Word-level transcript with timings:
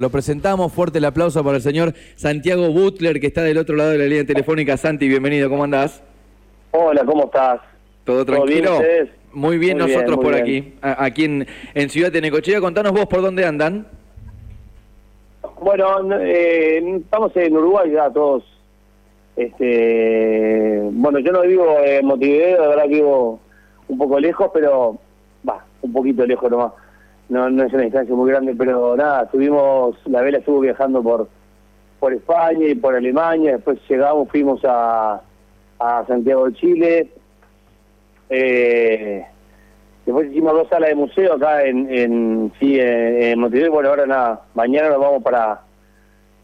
Lo 0.00 0.10
presentamos, 0.10 0.72
fuerte 0.72 0.98
el 0.98 1.04
aplauso 1.06 1.42
para 1.42 1.56
el 1.56 1.62
señor 1.62 1.92
Santiago 2.14 2.70
Butler, 2.70 3.18
que 3.18 3.26
está 3.26 3.42
del 3.42 3.58
otro 3.58 3.74
lado 3.74 3.90
de 3.90 3.98
la 3.98 4.04
línea 4.04 4.24
telefónica. 4.24 4.76
Santi, 4.76 5.08
bienvenido, 5.08 5.50
¿cómo 5.50 5.64
andás? 5.64 6.04
Hola, 6.70 7.04
¿cómo 7.04 7.24
estás? 7.24 7.62
¿Todo 8.04 8.24
tranquilo? 8.24 8.78
bien 8.78 8.78
muy 8.78 8.86
bien 8.86 9.10
Muy 9.32 9.58
bien, 9.58 9.78
nosotros 9.78 10.16
muy 10.18 10.24
por 10.24 10.44
bien. 10.44 10.74
aquí, 10.80 10.94
aquí 11.00 11.24
en, 11.24 11.46
en 11.74 11.90
Ciudad 11.90 12.12
de 12.12 12.20
Necochea. 12.20 12.60
Contanos 12.60 12.92
vos 12.92 13.06
por 13.06 13.22
dónde 13.22 13.44
andan. 13.44 13.88
Bueno, 15.60 16.00
no, 16.04 16.16
eh, 16.20 16.78
estamos 16.98 17.36
en 17.36 17.56
Uruguay 17.56 17.90
ya 17.90 18.08
todos. 18.08 18.44
Este, 19.34 20.80
bueno, 20.92 21.18
yo 21.18 21.32
no 21.32 21.40
vivo 21.42 21.76
en 21.84 22.06
Montevideo, 22.06 22.62
de 22.62 22.68
verdad 22.68 22.84
que 22.84 22.94
vivo 22.94 23.40
un 23.88 23.98
poco 23.98 24.20
lejos, 24.20 24.48
pero 24.54 24.96
va, 25.48 25.64
un 25.82 25.92
poquito 25.92 26.24
lejos 26.24 26.48
nomás. 26.48 26.72
No, 27.28 27.50
no 27.50 27.64
es 27.64 27.72
una 27.72 27.82
distancia 27.82 28.14
muy 28.14 28.30
grande, 28.30 28.54
pero 28.56 28.96
nada, 28.96 29.24
estuvimos, 29.24 29.96
la 30.06 30.22
vela 30.22 30.38
estuvo 30.38 30.60
viajando 30.60 31.02
por 31.02 31.28
por 31.98 32.12
España 32.12 32.66
y 32.66 32.74
por 32.74 32.94
Alemania, 32.94 33.52
después 33.52 33.78
llegamos, 33.88 34.28
fuimos 34.28 34.60
a, 34.64 35.20
a 35.80 36.04
Santiago 36.06 36.46
de 36.46 36.54
Chile, 36.54 37.08
eh, 38.30 39.26
después 40.06 40.30
hicimos 40.30 40.52
dos 40.52 40.68
salas 40.68 40.90
de 40.90 40.94
museo 40.94 41.34
acá 41.34 41.64
en, 41.64 41.92
en, 41.92 42.52
sí, 42.60 42.78
en, 42.78 43.22
en 43.22 43.40
Montevideo, 43.40 43.72
bueno, 43.72 43.88
ahora 43.88 44.06
nada, 44.06 44.42
mañana 44.54 44.90
nos 44.90 45.00
vamos 45.00 45.22
para, 45.22 45.60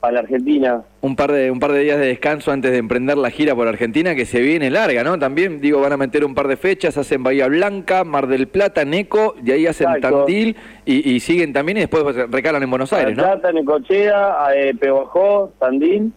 para 0.05 0.13
la 0.17 0.21
Argentina. 0.21 0.83
Un 1.01 1.17
par, 1.17 1.33
de, 1.33 1.51
un 1.51 1.59
par 1.59 1.73
de 1.73 1.81
días 1.81 1.99
de 1.99 2.05
descanso 2.09 2.53
antes 2.53 2.71
de 2.71 2.77
emprender 2.77 3.17
la 3.17 3.31
gira 3.31 3.55
por 3.55 3.67
Argentina, 3.67 4.15
que 4.15 4.27
se 4.27 4.43
viene 4.43 4.69
larga, 4.69 5.03
¿no? 5.03 5.19
También, 5.19 5.63
digo, 5.63 5.81
van 5.81 5.95
a 5.95 5.97
meter 5.97 6.27
un 6.27 6.35
par 6.35 6.47
de 6.47 6.59
fechas, 6.59 6.99
hacen 6.99 7.23
Bahía 7.23 7.47
Blanca, 7.49 8.05
Mar 8.05 8.27
del 8.27 8.47
Plata, 8.47 8.85
Neco, 8.85 9.35
y 9.43 9.51
ahí 9.53 9.67
hacen 9.67 9.89
Exacto. 9.89 10.27
Tandil, 10.27 10.57
y, 10.85 11.11
y 11.11 11.21
siguen 11.21 11.55
también, 11.55 11.79
y 11.79 11.81
después 11.81 12.05
recalan 12.31 12.63
en 12.63 12.69
Buenos 12.69 12.93
Aires, 12.93 13.17
¿no? 13.17 13.23
Plata, 13.23 13.51
Necochea, 13.51 14.49
eh, 14.55 14.75
Pehuajó, 14.79 15.55
Tandil, 15.59 16.13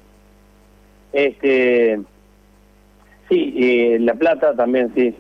este, 1.14 2.02
sí, 3.30 3.54
y 3.56 4.00
La 4.00 4.16
Plata 4.16 4.54
también, 4.54 4.92
sí. 4.96 5.16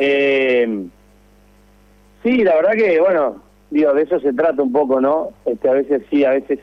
Eh, 0.00 0.84
sí, 2.24 2.38
la 2.38 2.56
verdad 2.56 2.72
que, 2.72 2.98
bueno, 2.98 3.40
digo, 3.70 3.94
de 3.94 4.02
eso 4.02 4.18
se 4.18 4.32
trata 4.32 4.60
un 4.64 4.72
poco, 4.72 5.00
¿no? 5.00 5.28
Este, 5.46 5.68
a 5.68 5.74
veces 5.74 6.02
sí, 6.10 6.24
a 6.24 6.30
veces 6.30 6.58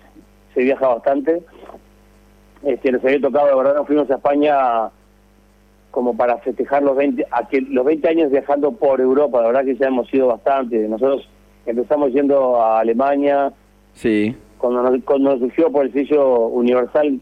se 0.57 0.63
viaja 0.63 0.87
bastante. 0.87 1.43
Este, 2.63 2.91
nos 2.91 3.05
había 3.05 3.21
tocado, 3.21 3.47
de 3.47 3.55
verdad, 3.55 3.75
nos 3.75 3.85
fuimos 3.85 4.09
a 4.09 4.15
España 4.15 4.89
como 5.91 6.17
para 6.17 6.39
festejar 6.39 6.81
los 6.81 6.97
20, 6.97 7.27
a 7.29 7.47
que 7.47 7.61
los 7.61 7.85
20 7.85 8.09
años 8.09 8.31
viajando 8.31 8.71
por 8.71 8.99
Europa, 8.99 9.39
la 9.41 9.47
verdad 9.49 9.65
que 9.65 9.75
ya 9.75 9.85
hemos 9.87 10.11
ido 10.11 10.27
bastante. 10.27 10.79
Nosotros 10.87 11.29
empezamos 11.67 12.11
yendo 12.11 12.59
a 12.59 12.79
Alemania, 12.79 13.53
Sí. 13.93 14.35
cuando 14.57 14.81
nos, 14.81 15.03
cuando 15.03 15.29
nos 15.31 15.39
surgió 15.41 15.71
por 15.71 15.85
el 15.85 15.93
sello 15.93 16.47
Universal, 16.47 17.19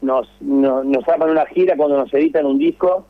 nos, 0.00 0.26
no- 0.40 0.82
nos 0.84 1.06
arman 1.06 1.28
una 1.30 1.44
gira 1.44 1.76
cuando 1.76 1.98
nos 1.98 2.12
editan 2.14 2.46
un 2.46 2.56
disco, 2.56 3.04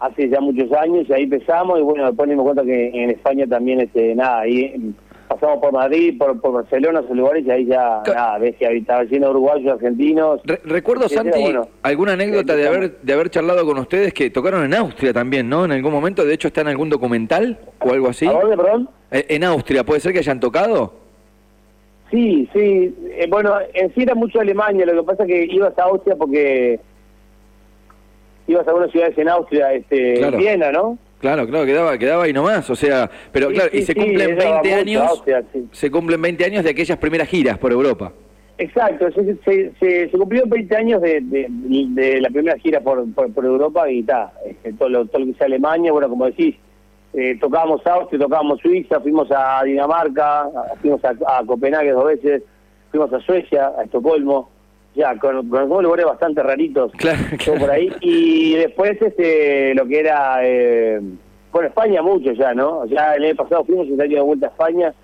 hace 0.00 0.28
ya 0.28 0.40
muchos 0.40 0.72
años, 0.72 1.06
y 1.08 1.12
ahí 1.12 1.22
empezamos, 1.22 1.78
y 1.78 1.82
bueno, 1.82 2.04
después 2.06 2.26
nos 2.26 2.32
dimos 2.32 2.44
cuenta 2.46 2.64
que 2.64 2.88
en 3.04 3.10
España 3.10 3.46
también, 3.46 3.80
este 3.80 4.12
nada, 4.16 4.40
ahí 4.40 4.92
pasamos 5.40 5.60
por 5.60 5.72
Madrid, 5.72 6.18
por, 6.18 6.40
por 6.40 6.52
Barcelona, 6.52 7.00
esos 7.00 7.16
lugares, 7.16 7.46
y 7.46 7.50
ahí 7.50 7.64
ya, 7.66 8.02
nada, 8.06 8.38
ves 8.38 8.56
que 8.56 8.66
estaba 8.76 9.04
lleno 9.04 9.26
de 9.26 9.30
uruguayos, 9.32 9.72
argentinos. 9.74 10.40
Re- 10.44 10.60
recuerdo, 10.64 11.08
Santi, 11.08 11.40
bueno. 11.40 11.68
alguna 11.82 12.12
anécdota 12.14 12.54
de 12.56 12.66
haber, 12.66 12.98
de 13.00 13.12
haber 13.12 13.30
charlado 13.30 13.64
con 13.64 13.78
ustedes 13.78 14.12
que 14.12 14.30
tocaron 14.30 14.64
en 14.64 14.74
Austria 14.74 15.12
también, 15.12 15.48
¿no? 15.48 15.64
En 15.64 15.72
algún 15.72 15.92
momento, 15.92 16.24
de 16.24 16.34
hecho, 16.34 16.48
está 16.48 16.60
en 16.62 16.68
algún 16.68 16.90
documental 16.90 17.58
o 17.80 17.92
algo 17.92 18.08
así. 18.08 18.26
¿A 18.26 18.32
dónde, 18.32 18.56
perdón? 18.56 18.88
Eh, 19.10 19.26
En 19.30 19.44
Austria, 19.44 19.84
¿puede 19.84 20.00
ser 20.00 20.12
que 20.12 20.18
hayan 20.18 20.40
tocado? 20.40 20.94
Sí, 22.10 22.48
sí. 22.52 22.94
Eh, 23.12 23.26
bueno, 23.28 23.54
en 23.74 23.92
sí 23.94 24.02
era 24.02 24.14
mucho 24.14 24.40
Alemania, 24.40 24.86
lo 24.86 25.02
que 25.02 25.06
pasa 25.06 25.22
es 25.24 25.28
que 25.28 25.44
ibas 25.46 25.76
a 25.78 25.82
Austria 25.84 26.14
porque 26.16 26.78
ibas 28.46 28.66
a 28.66 28.70
algunas 28.70 28.90
ciudades 28.92 29.18
en 29.18 29.28
Austria, 29.28 29.72
este, 29.72 30.14
Claro. 30.14 30.38
Viena, 30.38 30.70
¿no? 30.70 30.98
Claro, 31.20 31.46
claro, 31.46 31.64
quedaba, 31.64 31.96
quedaba 31.96 32.24
ahí 32.24 32.32
nomás, 32.32 32.68
o 32.68 32.76
sea, 32.76 33.10
pero 33.32 33.48
Sí, 33.48 33.54
claro, 33.54 33.70
y 33.72 33.82
se 33.82 33.92
sí, 33.92 33.94
cumplen 33.94 34.30
era 34.32 34.60
20 34.60 34.68
mucho 34.68 34.76
años, 34.78 35.22
se 35.72 35.90
cumplen 35.90 36.20
20 36.22 36.44
años 36.44 36.64
de 36.64 36.70
aquellas 36.70 36.98
primeras 36.98 37.28
giras 37.28 37.56
por 37.58 37.72
Europa. 37.72 38.12
Exacto, 38.58 39.10
se, 39.12 39.36
se, 39.44 39.72
se, 39.78 40.10
se 40.10 40.18
cumplieron 40.18 40.48
20 40.48 40.76
años 40.76 41.02
de, 41.02 41.20
de, 41.22 41.46
de 41.50 42.20
la 42.20 42.28
primera 42.30 42.58
gira 42.58 42.80
por, 42.80 43.10
por, 43.12 43.32
por 43.32 43.44
Europa 43.44 43.90
y 43.90 44.00
está, 44.00 44.32
este, 44.46 44.72
todo, 44.74 44.88
lo, 44.88 45.06
todo 45.06 45.20
lo 45.20 45.26
que 45.32 45.38
sea 45.38 45.46
Alemania, 45.46 45.92
bueno, 45.92 46.08
como 46.08 46.26
decís, 46.26 46.56
eh, 47.12 47.36
tocábamos 47.40 47.86
Austria, 47.86 48.18
tocábamos 48.20 48.60
Suiza, 48.60 49.00
fuimos 49.00 49.28
a 49.30 49.62
Dinamarca, 49.64 50.48
fuimos 50.80 51.02
a, 51.04 51.10
a 51.10 51.44
Copenhague 51.46 51.92
dos 51.92 52.06
veces, 52.06 52.42
fuimos 52.90 53.12
a 53.12 53.20
Suecia, 53.20 53.72
a 53.78 53.84
Estocolmo, 53.84 54.50
ya, 54.96 55.16
con, 55.18 55.48
con 55.48 55.58
algunos 55.60 55.82
lugares 55.84 56.06
bastante 56.06 56.42
raritos, 56.42 56.90
Claro, 56.96 57.18
todo 57.30 57.38
claro. 57.54 57.60
por 57.60 57.70
ahí, 57.70 57.92
y 58.00 58.54
después 58.56 59.00
este 59.00 59.74
lo 59.74 59.86
que 59.86 60.00
era, 60.00 60.38
eh, 60.42 61.00
bueno, 61.52 61.68
España 61.68 62.02
mucho 62.02 62.32
ya, 62.32 62.54
¿no? 62.54 62.84
Ya 62.86 63.14
el 63.14 63.24
año 63.26 63.36
pasado 63.36 63.64
fuimos 63.64 63.86
y 63.86 63.90
este 63.92 64.02
año 64.04 64.16
de 64.16 64.22
vuelta 64.22 64.46
a 64.46 64.50
España, 64.50 64.94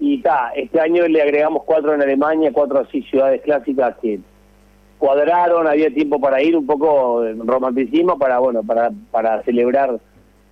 y 0.00 0.16
está, 0.16 0.52
este 0.56 0.80
año 0.80 1.06
le 1.06 1.20
agregamos 1.22 1.64
cuatro 1.64 1.92
en 1.94 2.02
Alemania, 2.02 2.50
cuatro 2.52 2.78
así 2.80 3.02
ciudades 3.02 3.42
clásicas 3.42 3.96
que 4.00 4.18
cuadraron, 4.98 5.66
había 5.66 5.92
tiempo 5.92 6.20
para 6.20 6.40
ir, 6.42 6.56
un 6.56 6.66
poco 6.66 7.24
romanticismo 7.44 8.18
para, 8.18 8.38
bueno, 8.38 8.62
para, 8.62 8.90
para 9.10 9.42
celebrar 9.42 9.98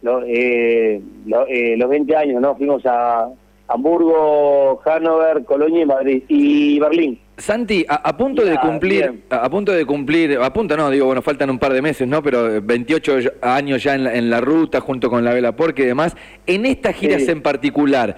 lo- 0.02 0.22
eh, 0.26 1.00
lo- 1.26 1.46
eh, 1.46 1.76
los 1.76 1.88
20 1.88 2.16
años, 2.16 2.40
¿no? 2.40 2.56
Fuimos 2.56 2.84
a 2.86 3.28
Hamburgo, 3.68 4.80
Hannover, 4.84 5.44
Colonia 5.44 5.82
y 5.82 5.86
Madrid, 5.86 6.22
y 6.28 6.80
Berlín. 6.80 7.20
Santi, 7.40 7.84
a, 7.88 7.96
a 7.96 8.16
punto 8.16 8.44
de 8.44 8.56
cumplir, 8.58 9.22
a, 9.30 9.36
a 9.44 9.50
punto 9.50 9.72
de 9.72 9.84
cumplir, 9.84 10.38
a 10.38 10.52
punto 10.52 10.76
no, 10.76 10.90
digo, 10.90 11.06
bueno, 11.06 11.22
faltan 11.22 11.50
un 11.50 11.58
par 11.58 11.72
de 11.72 11.82
meses, 11.82 12.06
¿no? 12.06 12.22
Pero 12.22 12.56
eh, 12.56 12.60
28 12.60 13.18
ya- 13.20 13.32
años 13.42 13.82
ya 13.82 13.94
en 13.94 14.04
la, 14.04 14.14
en 14.14 14.30
la 14.30 14.40
ruta, 14.40 14.80
junto 14.80 15.08
con 15.10 15.24
la 15.24 15.32
Vela 15.32 15.52
Porque 15.56 15.82
y 15.82 15.86
demás. 15.86 16.14
En 16.46 16.66
estas 16.66 16.94
giras 16.96 17.22
Sí. 17.22 17.30
en 17.30 17.42
particular, 17.42 18.16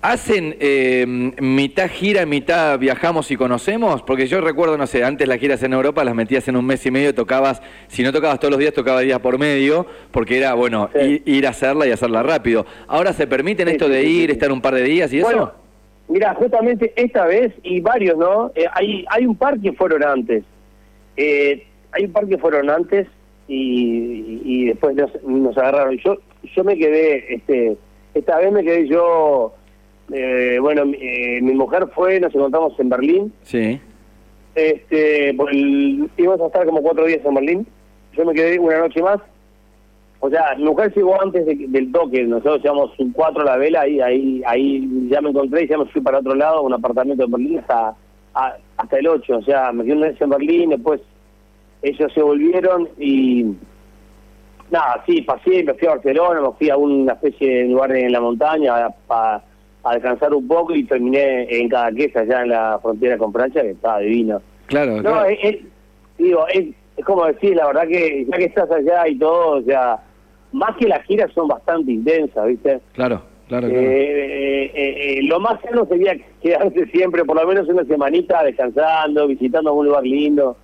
¿hacen 0.00 0.56
eh, 0.58 1.04
mitad 1.40 1.88
gira, 1.88 2.26
mitad 2.26 2.78
viajamos 2.78 3.30
y 3.30 3.36
conocemos? 3.36 4.02
Porque 4.02 4.26
yo 4.26 4.40
recuerdo, 4.40 4.76
no 4.76 4.86
sé, 4.86 5.04
antes 5.04 5.28
las 5.28 5.38
giras 5.38 5.62
en 5.62 5.72
Europa 5.72 6.02
las 6.04 6.14
metías 6.14 6.48
en 6.48 6.56
un 6.56 6.64
mes 6.66 6.84
y 6.86 6.90
medio, 6.90 7.14
tocabas, 7.14 7.62
si 7.88 8.02
no 8.02 8.12
tocabas 8.12 8.40
todos 8.40 8.50
los 8.50 8.58
días, 8.60 8.72
tocabas 8.72 9.04
días 9.04 9.20
por 9.20 9.38
medio, 9.38 9.86
porque 10.10 10.38
era, 10.38 10.54
bueno, 10.54 10.90
Sí. 10.92 11.00
ir, 11.00 11.22
ir 11.26 11.46
a 11.46 11.50
hacerla 11.50 11.86
y 11.86 11.92
hacerla 11.92 12.22
rápido. 12.22 12.66
¿Ahora 12.88 13.12
se 13.12 13.26
permiten 13.26 13.68
Sí, 13.68 13.74
esto 13.74 13.88
de 13.88 14.02
ir, 14.04 14.30
estar 14.30 14.50
un 14.50 14.60
par 14.60 14.74
de 14.74 14.82
días 14.82 15.12
y 15.12 15.20
Bueno, 15.20 15.42
eso? 15.44 15.61
Mira, 16.08 16.34
justamente 16.34 16.92
esta 16.96 17.26
vez, 17.26 17.52
y 17.62 17.80
varios, 17.80 18.16
¿no? 18.18 18.52
Eh, 18.54 18.66
hay, 18.72 19.04
hay 19.08 19.26
un 19.26 19.36
par 19.36 19.58
que 19.60 19.72
fueron 19.72 20.04
antes. 20.04 20.44
Eh, 21.16 21.66
hay 21.92 22.04
un 22.06 22.12
par 22.12 22.26
que 22.26 22.38
fueron 22.38 22.70
antes 22.70 23.06
y, 23.48 24.40
y 24.44 24.64
después 24.66 24.94
nos, 24.96 25.10
nos 25.24 25.56
agarraron. 25.58 25.96
Yo 25.98 26.16
yo 26.54 26.64
me 26.64 26.76
quedé, 26.76 27.34
este 27.34 27.76
esta 28.14 28.38
vez 28.38 28.50
me 28.52 28.62
quedé 28.64 28.88
yo, 28.88 29.54
eh, 30.12 30.58
bueno, 30.60 30.84
mi, 30.86 30.98
eh, 31.00 31.40
mujer 31.42 31.86
fue, 31.94 32.18
nos 32.20 32.34
encontramos 32.34 32.78
en 32.78 32.88
Berlín, 32.88 33.32
Sí. 33.42 33.80
este, 34.54 35.32
por 35.34 35.50
el- 35.50 36.10
íbamos 36.16 36.40
a 36.42 36.46
estar 36.46 36.66
como 36.66 36.82
cuatro 36.82 37.06
días 37.06 37.20
en 37.24 37.34
Berlín, 37.34 37.66
yo 38.14 38.24
me 38.26 38.34
quedé 38.34 38.58
una 38.58 38.78
noche 38.80 39.00
más, 39.02 39.18
o 40.24 40.30
sea, 40.30 40.54
mujer 40.56 40.94
llegó 40.94 41.20
antes 41.20 41.44
de- 41.44 41.66
del 41.68 41.90
toque, 41.90 42.22
nosotros 42.22 42.62
llevamos 42.62 42.96
un 43.00 43.10
cuatro 43.10 43.42
a 43.42 43.44
la 43.44 43.56
vela 43.56 43.88
y 43.88 44.00
ahí 44.00 44.40
ahí 44.46 45.08
ya 45.10 45.20
me 45.20 45.30
encontré 45.30 45.64
y 45.64 45.68
ya 45.68 45.76
me 45.78 45.86
fui 45.86 46.00
para 46.00 46.20
otro 46.20 46.34
lado, 46.36 46.62
un 46.62 46.72
apartamento 46.72 47.24
en 47.24 47.30
Berlín 47.32 47.58
hasta, 47.58 47.94
a- 48.34 48.56
hasta 48.76 48.98
el 48.98 49.08
8, 49.08 49.38
o 49.38 49.42
sea, 49.42 49.72
me 49.72 49.82
quedé 49.84 49.96
una 49.96 50.06
vez 50.08 50.20
en 50.20 50.30
Berlín, 50.30 50.70
después 50.70 51.00
ellos 51.82 52.12
se 52.14 52.22
volvieron 52.22 52.88
y 53.00 53.46
nada, 54.70 55.02
sí, 55.06 55.22
pasé, 55.22 55.62
me 55.64 55.74
fui 55.74 55.88
a 55.88 55.92
Barcelona, 55.92 56.40
me 56.40 56.52
fui 56.52 56.70
a 56.70 56.76
una 56.76 57.12
especie 57.14 57.62
de 57.64 57.68
lugar 57.68 57.90
en 57.94 58.12
la 58.12 58.20
montaña 58.20 58.86
a, 59.08 59.42
a 59.84 59.94
descansar 59.94 60.32
un 60.32 60.46
poco 60.46 60.74
y 60.74 60.84
terminé 60.84 61.46
en 61.50 61.68
Cadaqués, 61.68 62.14
allá 62.16 62.42
en 62.42 62.50
la 62.50 62.78
frontera 62.80 63.18
con 63.18 63.32
Francia, 63.32 63.62
que 63.62 63.70
estaba 63.70 63.98
divino. 63.98 64.40
Claro, 64.66 64.96
No, 64.98 65.02
claro. 65.02 65.24
es, 65.28 65.38
es- 65.42 65.58
digo, 66.16 66.46
es, 66.48 66.68
es 66.96 67.04
como 67.04 67.26
decir, 67.26 67.56
la 67.56 67.66
verdad 67.66 67.88
que 67.88 68.24
ya 68.30 68.36
que 68.38 68.44
estás 68.44 68.70
allá 68.70 69.08
y 69.08 69.18
todo, 69.18 69.58
o 69.58 69.62
sea, 69.62 69.98
más 70.52 70.76
que 70.76 70.86
las 70.88 71.02
giras 71.06 71.30
son 71.34 71.48
bastante 71.48 71.92
intensas, 71.92 72.46
¿viste? 72.46 72.80
Claro, 72.92 73.22
claro, 73.48 73.68
claro. 73.68 73.82
Eh, 73.82 74.64
eh, 74.64 74.72
eh, 74.74 75.20
lo 75.24 75.40
más 75.40 75.60
sano 75.62 75.86
sería 75.86 76.14
quedarse 76.42 76.86
siempre, 76.86 77.24
por 77.24 77.36
lo 77.40 77.46
menos 77.46 77.68
una 77.68 77.84
semanita 77.84 78.42
descansando, 78.44 79.26
visitando 79.26 79.70
algún 79.70 79.86
lugar 79.86 80.04
lindo. 80.04 80.56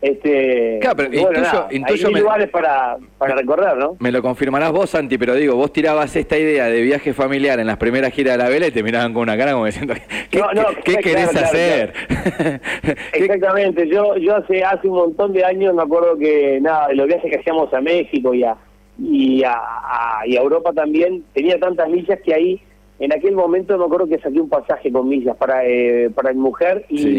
Este, 0.00 0.78
Claro, 0.80 0.96
pero 0.96 1.08
bueno, 1.10 1.26
intuyo- 1.40 1.40
nada, 1.42 1.68
intuyo 1.72 2.06
hay 2.06 2.14
me- 2.14 2.20
lugares 2.20 2.48
para, 2.50 2.98
para 3.18 3.34
recorrer, 3.34 3.76
¿no? 3.78 3.96
Me 3.98 4.12
lo 4.12 4.22
confirmarás 4.22 4.70
vos, 4.70 4.90
Santi, 4.90 5.18
pero 5.18 5.34
digo, 5.34 5.56
vos 5.56 5.72
tirabas 5.72 6.14
esta 6.14 6.38
idea 6.38 6.66
de 6.66 6.82
viaje 6.82 7.12
familiar 7.12 7.58
en 7.58 7.66
las 7.66 7.78
primeras 7.78 8.12
giras 8.12 8.36
de 8.38 8.44
la 8.44 8.48
vela 8.48 8.68
y 8.68 8.70
te 8.70 8.84
miraban 8.84 9.12
con 9.12 9.22
una 9.22 9.36
cara 9.36 9.54
como 9.54 9.66
diciendo, 9.66 9.94
¿qué, 10.30 10.38
No, 10.38 10.52
no, 10.52 10.68
qué- 10.68 10.76
qué 10.84 10.92
claro, 10.92 11.02
querés 11.02 11.28
claro, 11.30 11.46
hacer? 11.46 11.92
¿Qué- 12.06 12.94
Exactamente, 13.24 13.88
yo 13.88 14.16
yo 14.18 14.36
hace 14.36 14.62
hace 14.62 14.86
un 14.86 14.94
montón 14.98 15.32
de 15.32 15.44
años 15.44 15.74
me 15.74 15.82
acuerdo 15.82 16.16
que 16.16 16.60
nada, 16.60 16.92
los 16.92 17.08
viajes 17.08 17.28
que 17.32 17.38
hacíamos 17.40 17.74
a 17.74 17.80
México 17.80 18.32
y 18.34 18.44
a 18.44 18.56
y 18.98 19.42
a, 19.44 19.54
a- 19.54 20.26
y 20.26 20.36
a 20.36 20.40
Europa 20.40 20.72
también 20.72 21.22
tenía 21.32 21.58
tantas 21.58 21.88
millas 21.88 22.18
que 22.24 22.34
ahí 22.34 22.60
en 22.98 23.12
aquel 23.12 23.34
momento 23.34 23.78
me 23.78 23.84
acuerdo 23.84 24.08
que 24.08 24.18
saqué 24.18 24.40
un 24.40 24.48
pasaje 24.48 24.90
con 24.90 25.08
millas 25.08 25.36
para 25.36 25.64
eh, 25.64 26.10
para 26.14 26.32
mi 26.32 26.40
mujer 26.40 26.84
y 26.88 27.16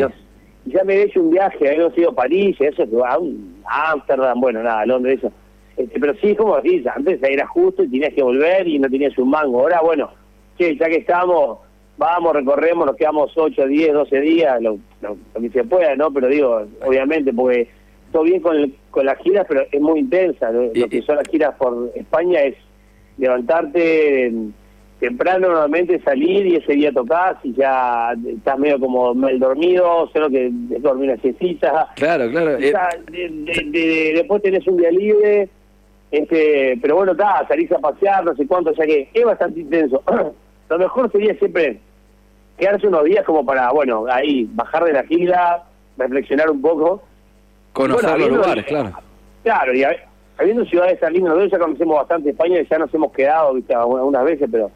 ya 0.65 0.83
me 0.83 0.95
he 0.95 1.03
hecho 1.03 1.21
un 1.21 1.31
viaje, 1.31 1.69
habíamos 1.69 1.97
ido 1.97 2.09
a 2.11 2.15
París, 2.15 2.57
eso, 2.59 2.83
a 3.05 3.91
Ámsterdam, 3.93 4.39
bueno, 4.41 4.61
nada, 4.61 4.85
Londres, 4.85 5.19
eso. 5.19 5.31
Este, 5.77 5.97
pero 5.99 6.13
sí, 6.15 6.35
como 6.35 6.57
decís, 6.57 6.85
antes 6.87 7.23
era 7.23 7.47
justo 7.47 7.81
y 7.83 7.87
tenías 7.87 8.13
que 8.13 8.21
volver 8.21 8.67
y 8.67 8.77
no 8.77 8.89
tenías 8.89 9.17
un 9.17 9.29
mango. 9.29 9.61
Ahora, 9.61 9.79
bueno, 9.81 10.11
che, 10.57 10.75
ya 10.75 10.87
que 10.89 10.97
estamos, 10.97 11.59
vamos, 11.97 12.33
recorremos, 12.33 12.85
nos 12.85 12.97
quedamos 12.97 13.31
8, 13.35 13.65
10, 13.65 13.93
12 13.93 14.19
días, 14.19 14.61
lo, 14.61 14.77
que 15.39 15.49
se 15.49 15.63
pueda, 15.63 15.95
¿no? 15.95 16.11
Pero 16.11 16.27
digo, 16.27 16.63
obviamente, 16.85 17.31
porque 17.33 17.69
todo 18.11 18.23
bien 18.23 18.41
con, 18.41 18.73
con 18.91 19.05
las 19.05 19.17
giras, 19.19 19.45
pero 19.47 19.63
es 19.71 19.81
muy 19.81 19.99
intensa. 19.99 20.51
Lo, 20.51 20.71
que 20.71 21.01
son 21.03 21.17
las 21.17 21.27
giras 21.27 21.55
por 21.55 21.91
España 21.95 22.41
es 22.41 22.55
levantarte 23.17 24.31
temprano 24.99 25.47
normalmente 25.47 26.01
salir 26.01 26.45
y 26.45 26.55
ese 26.57 26.73
día 26.73 26.91
tocas 26.91 27.37
y 27.43 27.53
ya 27.53 28.13
estás 28.27 28.59
medio 28.59 28.79
como 28.79 29.13
mal 29.13 29.39
dormido, 29.39 30.09
solo 30.11 30.29
que 30.29 30.49
dormir 30.51 31.11
una 31.11 31.21
siestita. 31.21 31.87
Claro, 31.95 32.29
claro. 32.29 32.57
Eh. 32.57 32.73
de, 33.09 34.11
después 34.15 34.41
tenés 34.41 34.67
un 34.67 34.77
día 34.77 34.91
libre, 34.91 35.49
este, 36.11 36.77
pero 36.81 36.97
bueno, 36.97 37.13
está, 37.13 37.45
salís 37.47 37.71
a 37.71 37.79
pasear, 37.79 38.25
no 38.25 38.35
sé 38.35 38.45
cuánto, 38.45 38.71
o 38.71 38.75
sea 38.75 38.85
que 38.85 39.09
es 39.13 39.25
bastante 39.25 39.61
intenso. 39.61 40.03
Lo 40.69 40.77
mejor 40.77 41.11
sería 41.11 41.33
siempre 41.35 41.79
quedarse 42.57 42.87
unos 42.87 43.05
días 43.05 43.25
como 43.25 43.45
para, 43.45 43.71
bueno, 43.71 44.05
ahí 44.11 44.47
bajar 44.53 44.83
de 44.83 44.93
la 44.93 45.03
gira, 45.03 45.63
reflexionar 45.97 46.49
un 46.49 46.61
poco. 46.61 47.01
Conocer 47.73 48.19
los 48.19 48.29
lugares, 48.29 48.65
claro. 48.65 48.93
Claro, 49.43 49.73
y 49.73 49.83
habiendo 50.37 50.65
ciudades 50.65 50.99
tan 50.99 51.13
lindas, 51.13 51.33
nosotros 51.33 51.51
ya 51.51 51.65
conocemos 51.65 51.95
bastante 51.97 52.29
España 52.31 52.59
y 52.59 52.67
ya 52.67 52.77
nos 52.77 52.93
hemos 52.93 53.11
quedado, 53.11 53.53
viste, 53.53 53.73
algunas 53.73 54.23
veces, 54.23 54.49
pero 54.51 54.71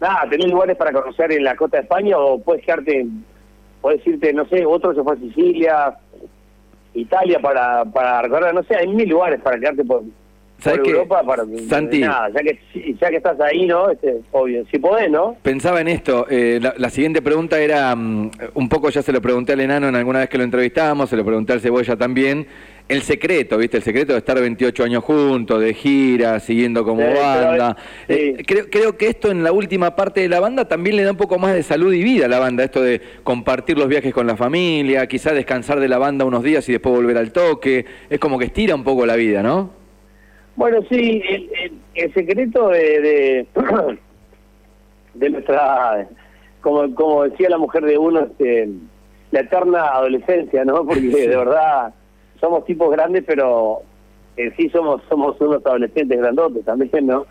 nada, 0.00 0.28
tenés 0.28 0.50
lugares 0.50 0.76
para 0.76 0.92
conocer 0.92 1.32
en 1.32 1.44
la 1.44 1.56
costa 1.56 1.78
de 1.78 1.82
España 1.84 2.18
o 2.18 2.38
puedes 2.38 2.64
quedarte, 2.64 3.06
puedes 3.80 4.06
irte, 4.06 4.32
no 4.32 4.46
sé, 4.46 4.64
otro 4.66 4.94
se 4.94 5.02
fue 5.02 5.14
a 5.14 5.16
Sicilia, 5.16 5.96
Italia 6.94 7.40
para, 7.40 7.84
para 7.84 8.22
recorrer, 8.22 8.54
no 8.54 8.62
sé, 8.64 8.76
hay 8.76 8.88
mil 8.88 9.08
lugares 9.08 9.40
para 9.40 9.58
quedarte 9.58 9.84
por, 9.84 10.02
¿Sabes 10.58 10.88
Europa 10.88 11.22
para 11.22 11.44
Santi, 11.68 12.00
nada, 12.00 12.30
ya 12.30 12.42
que 12.42 12.58
ya 13.00 13.10
que 13.10 13.16
estás 13.16 13.38
ahí, 13.40 13.66
¿no? 13.66 13.90
Este, 13.90 14.20
obvio, 14.32 14.64
si 14.70 14.78
podés, 14.78 15.10
¿no? 15.10 15.36
Pensaba 15.42 15.80
en 15.80 15.88
esto, 15.88 16.26
eh, 16.30 16.58
la, 16.60 16.90
siguiente 16.90 17.20
pregunta 17.20 17.60
era, 17.60 17.94
mm, 17.94 18.30
un 18.54 18.68
poco 18.68 18.88
ya 18.88 19.02
se 19.02 19.12
lo 19.12 19.20
pregunté 19.20 19.52
al 19.52 19.60
enano 19.60 19.88
en 19.88 19.96
alguna 19.96 20.20
vez 20.20 20.28
que 20.28 20.38
lo 20.38 20.44
entrevistábamos, 20.44 21.10
se 21.10 21.16
lo 21.16 21.24
pregunté 21.24 21.52
al 21.52 21.60
Cebolla 21.60 21.96
también, 21.96 22.46
el 22.88 23.02
secreto, 23.02 23.58
¿viste? 23.58 23.78
El 23.78 23.82
secreto 23.82 24.12
de 24.12 24.18
estar 24.20 24.40
28 24.40 24.84
años 24.84 25.04
juntos, 25.04 25.60
de 25.60 25.74
gira, 25.74 26.38
siguiendo 26.40 26.84
como 26.84 27.02
banda. 27.02 27.76
Eh, 28.08 28.42
creo, 28.46 28.66
creo 28.70 28.96
que 28.96 29.08
esto 29.08 29.30
en 29.30 29.42
la 29.42 29.52
última 29.52 29.96
parte 29.96 30.20
de 30.20 30.28
la 30.28 30.40
banda 30.40 30.66
también 30.66 30.96
le 30.96 31.02
da 31.02 31.10
un 31.10 31.16
poco 31.16 31.38
más 31.38 31.54
de 31.54 31.62
salud 31.62 31.92
y 31.92 32.02
vida 32.02 32.26
a 32.26 32.28
la 32.28 32.38
banda, 32.38 32.64
esto 32.64 32.80
de 32.80 33.00
compartir 33.22 33.76
los 33.76 33.88
viajes 33.88 34.14
con 34.14 34.26
la 34.26 34.36
familia, 34.36 35.06
quizás 35.06 35.34
descansar 35.34 35.80
de 35.80 35.88
la 35.88 35.98
banda 35.98 36.24
unos 36.24 36.42
días 36.42 36.66
y 36.68 36.72
después 36.72 36.94
volver 36.94 37.18
al 37.18 37.32
toque, 37.32 37.84
es 38.08 38.18
como 38.18 38.38
que 38.38 38.46
estira 38.46 38.74
un 38.74 38.84
poco 38.84 39.04
la 39.04 39.16
vida, 39.16 39.42
¿no? 39.42 39.83
Bueno, 40.56 40.78
sí, 40.88 41.22
el, 41.94 42.14
secreto 42.14 42.68
de, 42.68 43.46
de, 45.14 45.30
nuestra, 45.30 46.08
como, 46.60 46.94
como 46.94 47.24
decía 47.24 47.50
la 47.50 47.58
mujer 47.58 47.84
de 47.84 47.98
uno, 47.98 48.20
este, 48.20 48.68
la 49.32 49.40
eterna 49.40 49.88
adolescencia, 49.88 50.64
¿no? 50.64 50.74
Porque 50.86 51.00
de 51.00 51.36
verdad 51.36 51.92
somos 52.40 52.64
tipos 52.64 52.90
grandes, 52.90 53.24
pero 53.26 53.82
en 54.36 54.54
sí 54.56 54.68
somos 54.70 55.02
somos 55.08 55.40
unos 55.40 55.64
adolescentes 55.66 56.18
grandotes 56.18 56.64
también, 56.64 57.06
¿no? 57.06 57.26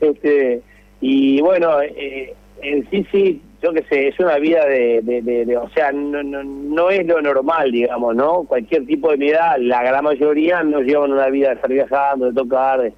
Este 0.00 0.62
y 1.00 1.40
bueno, 1.40 1.80
eh, 1.80 2.34
en 2.62 2.88
sí 2.90 3.06
sí, 3.10 3.42
yo 3.62 3.72
qué 3.72 3.82
sé, 3.88 4.08
es 4.08 4.20
una 4.20 4.38
vida 4.38 4.64
de, 4.66 5.00
de, 5.02 5.56
o 5.56 5.68
sea, 5.70 5.90
no, 5.92 6.22
no, 6.22 6.44
no 6.44 6.90
es 6.90 7.06
lo 7.06 7.20
normal, 7.20 7.72
digamos, 7.72 8.14
¿no? 8.14 8.44
Cualquier 8.44 8.86
tipo 8.86 9.10
de 9.10 9.16
mi 9.16 9.28
edad, 9.30 9.56
la 9.58 9.82
gran 9.82 10.04
mayoría 10.04 10.62
no 10.62 10.80
llevan 10.80 11.12
una 11.12 11.28
vida 11.28 11.48
de 11.48 11.54
estar 11.54 11.70
viajando, 11.70 12.26
de 12.26 12.32
tocar, 12.32 12.80
de, 12.80 12.94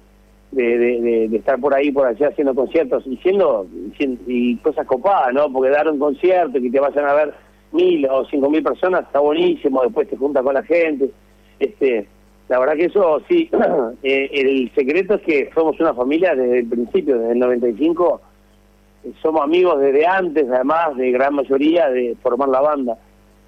de, 0.51 1.27
de, 1.29 1.37
estar 1.37 1.59
por 1.59 1.73
ahí, 1.73 1.91
por 1.91 2.05
allá 2.05 2.27
haciendo 2.27 2.53
conciertos 2.53 3.03
y 3.07 3.17
siendo 3.17 3.65
y 4.27 4.57
cosas 4.57 4.85
copadas, 4.85 5.33
¿no? 5.33 5.51
Porque 5.51 5.69
dar 5.69 5.89
un 5.89 5.97
concierto 5.97 6.57
y 6.57 6.63
que 6.63 6.71
te 6.71 6.79
vayan 6.79 7.05
a 7.05 7.13
ver 7.13 7.33
mil 7.71 8.05
o 8.07 8.25
cinco 8.25 8.49
mil 8.49 8.61
personas 8.61 9.03
está 9.03 9.19
buenísimo, 9.19 9.81
después 9.81 10.09
te 10.09 10.17
juntas 10.17 10.43
con 10.43 10.53
la 10.53 10.63
gente 10.63 11.09
este, 11.61 12.07
la 12.49 12.59
verdad 12.59 12.75
que 12.75 12.85
eso 12.85 13.21
sí, 13.29 13.49
eh, 14.03 14.29
el 14.33 14.71
secreto 14.75 15.15
es 15.15 15.21
que 15.21 15.49
somos 15.53 15.79
una 15.79 15.93
familia 15.93 16.35
desde 16.35 16.59
el 16.59 16.67
principio, 16.67 17.17
desde 17.17 17.33
el 17.33 17.39
95, 17.39 18.21
somos 19.21 19.43
amigos 19.43 19.79
desde 19.79 20.05
antes, 20.05 20.49
además 20.49 20.95
de 20.95 21.11
gran 21.11 21.35
mayoría 21.35 21.89
de 21.89 22.15
formar 22.21 22.49
la 22.49 22.61
banda. 22.61 22.97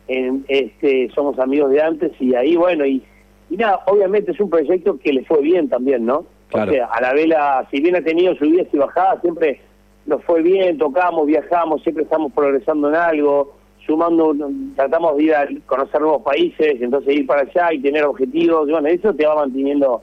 En, 0.08 0.46
este, 0.48 1.10
somos 1.16 1.40
amigos 1.40 1.72
de 1.72 1.82
antes 1.82 2.12
y 2.20 2.36
ahí 2.36 2.56
bueno, 2.56 2.86
y, 2.86 3.02
y 3.50 3.58
nada, 3.58 3.82
obviamente 3.88 4.32
es 4.32 4.40
un 4.40 4.50
proyecto 4.50 4.98
que 5.00 5.14
le 5.14 5.24
fue 5.26 5.42
bien 5.42 5.70
también, 5.70 6.06
¿no? 6.06 6.26
O 6.52 6.66
sea, 6.66 6.86
a 6.86 7.02
la 7.02 7.14
vela, 7.14 7.68
si 7.72 7.82
bien 7.82 7.96
ha 7.96 8.02
tenido 8.02 8.36
subidas 8.36 8.68
y 8.72 8.78
bajadas, 8.78 9.22
siempre 9.22 9.60
nos 10.06 10.24
fue 10.24 10.42
bien, 10.42 10.78
tocamos, 10.78 11.26
viajamos, 11.26 11.82
siempre 11.82 12.04
estamos 12.04 12.32
progresando 12.34 12.90
en 12.90 12.96
algo 12.96 13.56
sumando, 13.86 14.36
tratamos 14.76 15.18
de 15.18 15.24
ir 15.24 15.36
a 15.36 15.48
conocer 15.66 16.02
nuevos 16.02 16.22
países, 16.22 16.82
entonces 16.82 17.16
ir 17.16 17.26
para 17.26 17.42
allá 17.42 17.74
y 17.74 17.82
tener 17.82 18.06
objetivos, 18.06 18.70
bueno, 18.70 18.88
eso 18.88 19.14
te 19.14 19.26
va 19.26 19.36
manteniendo, 19.36 20.02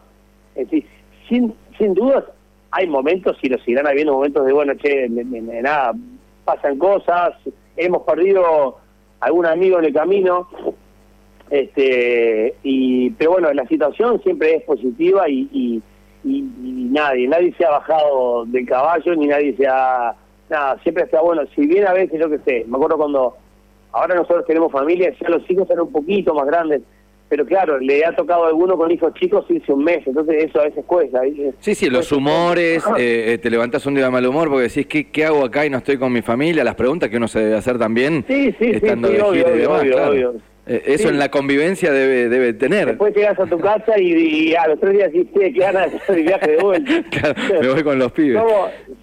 sin, 1.29 1.55
sin 1.79 1.95
dudas 1.95 2.25
hay 2.71 2.87
momentos 2.87 3.37
y 3.43 3.49
lo 3.49 3.59
seguirán 3.59 3.87
habiendo 3.87 4.15
momentos 4.15 4.47
de, 4.47 4.53
bueno, 4.53 4.75
che, 4.75 5.09
nada, 5.09 5.93
pasan 6.45 6.79
cosas, 6.79 7.33
hemos 7.77 8.03
perdido 8.03 8.79
algún 9.21 9.47
amigo 9.47 9.79
en 9.79 9.87
el 9.87 9.93
camino, 9.93 10.49
este 11.51 12.55
y 12.63 13.11
pero 13.11 13.33
bueno, 13.33 13.53
la 13.53 13.67
situación 13.67 14.23
siempre 14.23 14.57
es 14.57 14.63
positiva 14.63 15.29
y, 15.29 15.49
y, 15.53 15.83
y, 16.25 16.43
nadie, 16.93 17.27
nadie 17.27 17.53
se 17.59 17.65
ha 17.65 17.71
bajado 17.71 18.45
del 18.47 18.67
caballo, 18.67 19.15
ni 19.17 19.27
nadie 19.27 19.57
se 19.57 19.67
ha, 19.67 20.15
nada, 20.49 20.79
siempre 20.83 21.05
está 21.05 21.21
bueno, 21.21 21.43
si 21.55 21.67
bien 21.67 21.87
a 21.87 21.93
veces, 21.93 22.21
yo 22.21 22.31
que 22.31 22.39
sé, 22.39 22.65
me 22.69 22.77
acuerdo 22.77 22.97
cuando 22.97 23.37
Ahora 23.93 24.15
nosotros 24.15 24.47
tenemos 24.47 24.71
familia, 24.71 25.13
ya 25.21 25.29
los 25.29 25.49
hijos 25.51 25.69
eran 25.69 25.87
un 25.87 25.93
poquito 25.93 26.33
más 26.35 26.47
grandes, 26.47 26.83
pero 27.31 27.47
claro, 27.47 27.79
le 27.79 28.05
ha 28.05 28.15
tocado 28.15 28.45
a 28.45 28.49
alguno 28.49 28.77
con 28.77 28.91
hijos 28.91 29.15
chicos 29.15 29.47
irse 29.49 29.73
un 29.73 29.85
mes, 29.85 30.05
entonces 30.05 30.45
eso 30.45 30.61
a 30.61 30.65
veces 30.65 30.85
cuesta. 30.85 31.21
Sí, 31.61 31.77
sí, 31.77 31.89
los 31.89 32.11
humores, 32.11 32.85
eh, 32.99 33.35
eh, 33.35 33.39
te 33.39 33.49
levantas 33.49 33.87
un 33.87 33.95
día 33.95 34.07
de 34.07 34.11
mal 34.11 34.27
humor 34.27 34.49
porque 34.49 34.65
decís, 34.65 34.87
¿qué, 34.87 35.09
¿qué 35.11 35.27
hago 35.27 35.45
acá 35.45 35.65
y 35.65 35.71
no 35.71 35.79
estoy 35.79 35.97
con 35.97 36.13
mi 36.13 36.23
familia? 36.23 36.65
Las 36.65 36.75
preguntas 36.75 37.09
que 37.09 37.19
uno 37.19 37.29
se 37.29 37.39
debe 37.39 37.57
hacer 37.57 37.79
también, 37.79 38.25
sí, 38.27 38.53
sí, 38.59 38.73
estando 38.73 39.09
sí, 39.09 39.21
obvio, 39.21 39.47
obvio, 39.47 40.35
eh, 40.67 40.83
eso 40.87 41.09
en 41.09 41.21
la 41.21 41.31
convivencia 41.31 41.93
debe 41.93 42.29
debe 42.29 42.53
tener. 42.53 42.89
Después 42.89 43.15
llegas 43.15 43.39
a 43.39 43.47
tu 43.47 43.61
casa 43.61 43.97
y, 43.97 44.53
a 44.57 44.67
los 44.67 44.81
tres 44.81 44.95
días 44.95 45.13
dices, 45.13 45.33
¿qué 45.33 45.51
ganas 45.51 45.93
de 45.93 45.99
hacer 45.99 46.23
viaje 46.23 46.51
de 46.51 46.57
vuelta? 46.57 46.93
me 47.63 47.69
voy 47.69 47.83
con 47.85 47.99
los 47.99 48.11
pibes. 48.11 48.43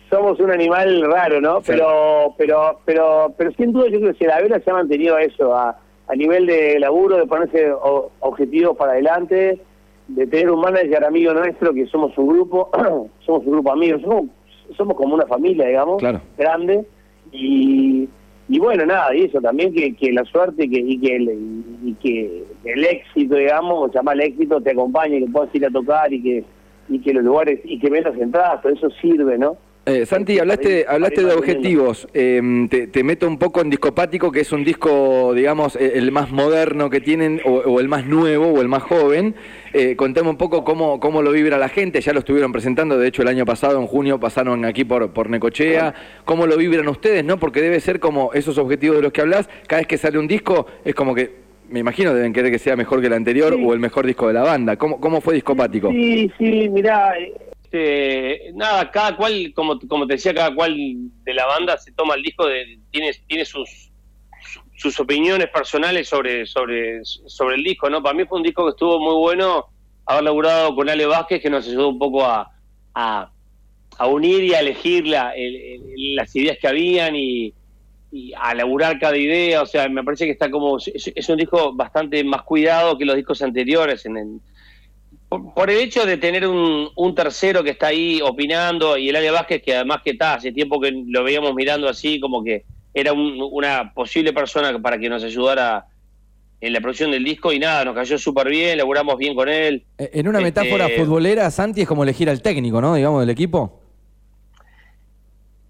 Somos, 0.09 0.37
un 0.41 0.51
animal 0.51 1.01
raro, 1.09 1.39
¿no? 1.39 1.61
Pero, 1.65 2.35
pero, 2.37 2.81
pero, 2.85 3.33
pero 3.37 3.51
sin 3.53 3.71
duda 3.71 3.87
yo 3.87 3.99
creo 4.01 4.13
que 4.13 4.27
la 4.27 4.41
vela 4.41 4.59
se 4.59 4.69
ha 4.69 4.73
mantenido 4.73 5.17
eso, 5.17 5.55
a, 5.55 5.77
a 6.07 6.15
nivel 6.15 6.45
de 6.45 6.79
laburo, 6.79 7.17
de 7.17 7.25
ponerse 7.25 7.71
objetivos 8.19 8.77
para 8.77 8.93
adelante, 8.93 9.59
de 10.07 10.27
tener 10.27 10.49
un 10.49 10.61
manager 10.61 11.03
amigo 11.03 11.33
nuestro, 11.33 11.73
que 11.73 11.85
somos 11.87 12.17
un 12.17 12.27
grupo, 12.27 12.69
somos 13.25 13.45
un 13.45 13.51
grupo 13.51 13.71
amigo, 13.71 13.99
somos, 13.99 14.25
somos 14.75 14.95
como 14.95 15.15
una 15.15 15.25
familia, 15.25 15.67
digamos, 15.67 16.01
grande, 16.37 16.85
y 17.31 18.07
y 18.49 18.59
bueno, 18.59 18.85
nada, 18.85 19.13
y 19.13 19.23
eso 19.23 19.41
también 19.41 19.73
que, 19.73 19.93
que 19.95 20.11
la 20.13 20.23
suerte 20.23 20.69
que, 20.69 20.79
y, 20.79 20.99
que 20.99 21.15
el, 21.17 21.63
y 21.83 21.93
que 21.95 22.43
el 22.63 22.85
éxito, 22.85 23.35
digamos, 23.35 23.91
llama 23.93 24.13
el 24.13 24.21
éxito, 24.21 24.61
te 24.61 24.71
acompañe, 24.71 25.19
que 25.19 25.27
puedas 25.27 25.53
ir 25.53 25.65
a 25.65 25.69
tocar 25.69 26.13
y 26.13 26.23
que, 26.23 26.43
y 26.87 26.99
que 26.99 27.13
los 27.13 27.25
lugares, 27.25 27.59
y 27.65 27.77
que 27.77 27.89
vendas 27.89 28.17
entradas, 28.17 28.61
todo 28.61 28.71
eso 28.71 28.89
sirve, 29.01 29.37
¿no? 29.37 29.57
Eh, 29.87 30.05
Santi, 30.05 30.37
hablaste, 30.37 30.85
hablaste 30.85 31.23
de 31.23 31.33
objetivos. 31.33 32.09
Em, 32.13 32.67
te, 32.67 33.03
meto 33.05 33.25
un 33.25 33.39
poco 33.39 33.61
en 33.61 33.69
Discopático, 33.69 34.33
que 34.33 34.41
es 34.41 34.51
un 34.51 34.65
disco, 34.65 35.33
digamos, 35.33 35.77
e, 35.77 35.97
el 35.97 36.11
más 36.11 36.29
moderno 36.29 36.89
que 36.89 36.99
tienen, 36.99 37.39
o, 37.45 37.79
el 37.79 37.87
más 37.87 38.05
nuevo, 38.05 38.47
o 38.47 38.59
el 38.59 38.67
más 38.67 38.83
joven. 38.83 39.33
Eh, 39.71 39.95
contame 39.95 40.29
un 40.29 40.35
poco 40.35 40.65
cómo, 40.65 40.99
cómo 40.99 41.21
lo 41.21 41.31
vibra 41.31 41.57
la 41.57 41.69
gente. 41.69 42.01
Ya 42.01 42.11
lo 42.11 42.19
estuvieron 42.19 42.51
presentando, 42.51 42.97
de 42.97 43.07
hecho, 43.07 43.21
el 43.21 43.29
año 43.29 43.45
pasado, 43.45 43.79
en 43.79 43.87
junio, 43.87 44.19
pasaron 44.19 44.65
aquí 44.65 44.83
por, 44.83 45.13
por 45.13 45.29
Necochea. 45.29 45.93
¿Cómo 46.25 46.47
lo 46.47 46.57
vibran 46.57 46.89
ustedes, 46.89 47.23
no? 47.23 47.39
Porque 47.39 47.61
debe 47.61 47.79
ser 47.79 48.01
como 48.01 48.33
esos 48.33 48.57
objetivos 48.57 48.97
de 48.97 49.03
los 49.03 49.13
que 49.13 49.21
hablas. 49.21 49.47
Cada 49.67 49.79
vez 49.79 49.87
que 49.87 49.97
sale 49.97 50.19
un 50.19 50.27
disco, 50.27 50.67
es 50.83 50.93
como 50.95 51.15
que 51.15 51.47
me 51.69 51.79
imagino 51.79 52.13
deben 52.13 52.33
querer 52.33 52.51
que 52.51 52.59
sea 52.59 52.75
mejor 52.75 52.99
que 52.99 53.07
el 53.07 53.13
anterior 53.13 53.53
o 53.53 53.73
el 53.73 53.79
mejor 53.79 54.05
disco 54.05 54.27
de 54.27 54.33
la 54.33 54.41
banda. 54.41 54.75
¿Cómo, 54.75 54.99
cómo 54.99 55.21
fue 55.21 55.33
Discopático? 55.33 55.91
Sí, 55.91 56.31
sí, 56.37 56.69
mirá, 56.69 57.13
este, 57.69 58.51
nada, 58.53 58.89
cada 58.91 59.17
cual, 59.17 59.51
como, 59.53 59.77
como 59.87 60.07
te 60.07 60.13
decía, 60.13 60.33
cada 60.33 60.55
cual 60.55 60.75
de 60.77 61.33
la 61.33 61.45
banda 61.45 61.77
se 61.77 61.91
toma 61.91 62.15
el 62.15 62.23
disco, 62.23 62.45
de, 62.45 62.79
tiene, 62.91 63.11
tiene 63.27 63.43
sus, 63.43 63.91
sus 64.77 64.97
opiniones 64.99 65.49
personales 65.49 66.07
sobre, 66.07 66.45
sobre, 66.45 67.03
sobre 67.03 67.55
el 67.55 67.63
disco, 67.63 67.89
¿no? 67.89 68.01
Para 68.01 68.15
mí 68.15 68.23
fue 68.25 68.37
un 68.37 68.43
disco 68.43 68.63
que 68.65 68.69
estuvo 68.71 68.99
muy 68.99 69.15
bueno 69.15 69.65
haber 70.05 70.23
laburado 70.23 70.75
con 70.75 70.89
Ale 70.89 71.05
Vázquez, 71.05 71.41
que 71.41 71.49
nos 71.49 71.67
ayudó 71.67 71.89
un 71.89 71.99
poco 71.99 72.23
a, 72.25 72.49
a, 72.95 73.29
a 73.97 74.07
unir 74.07 74.43
y 74.45 74.53
a 74.53 74.61
elegir 74.61 75.05
la, 75.05 75.33
las 75.35 76.33
ideas 76.35 76.57
que 76.59 76.67
habían 76.67 77.15
y, 77.15 77.53
a 78.37 78.55
laburar 78.55 78.97
cada 78.97 79.17
idea. 79.17 79.61
O 79.61 79.65
sea, 79.65 79.89
me 79.89 80.03
parece 80.03 80.25
que 80.25 80.31
está 80.31 80.49
como. 80.49 80.77
Es, 80.77 81.29
un 81.29 81.37
disco 81.37 81.73
bastante 81.73 82.23
más 82.23 82.43
cuidado 82.43 82.97
que 82.97 83.03
los 83.03 83.17
discos 83.17 83.41
anteriores. 83.41 84.05
En 84.05 84.41
por, 85.29 85.69
el 85.69 85.77
hecho 85.77 86.05
de 86.05 86.17
tener 86.17 86.47
un, 86.47 86.89
un, 86.95 87.15
tercero 87.15 87.63
que 87.63 87.71
está 87.71 87.87
ahí 87.87 88.21
opinando 88.21 88.97
y 88.97 89.09
el 89.09 89.15
área 89.15 89.31
Vázquez, 89.31 89.61
que 89.61 89.75
además 89.75 90.01
que 90.03 90.11
está, 90.11 90.35
hace 90.35 90.51
tiempo 90.51 90.79
que 90.79 90.91
lo 90.91 91.23
veíamos 91.23 91.53
mirando 91.53 91.89
así, 91.89 92.19
como 92.19 92.43
que 92.43 92.63
era 92.93 93.13
una 93.13 93.93
posible 93.93 94.33
persona 94.33 94.77
para 94.79 94.97
que 94.97 95.09
nos 95.09 95.23
ayudara 95.23 95.85
en 96.59 96.73
la 96.73 96.81
producción 96.81 97.11
del 97.11 97.23
disco 97.23 97.53
y 97.53 97.59
nada, 97.59 97.85
nos 97.85 97.93
cayó 97.93 98.17
súper 98.17 98.49
bien, 98.49 98.77
laburamos 98.77 99.17
bien 99.17 99.35
con 99.35 99.47
él. 99.47 99.85
Eh, 99.97 100.09
en 100.13 100.27
una 100.27 100.39
metáfora 100.39 100.87
este, 100.87 100.99
futbolera, 100.99 101.51
Santi 101.51 101.81
es 101.81 101.87
como 101.87 102.03
elegir 102.03 102.29
al 102.29 102.41
técnico, 102.41 102.81
¿no? 102.81 102.95
Digamos, 102.95 103.19
del 103.19 103.29
equipo. 103.29 103.81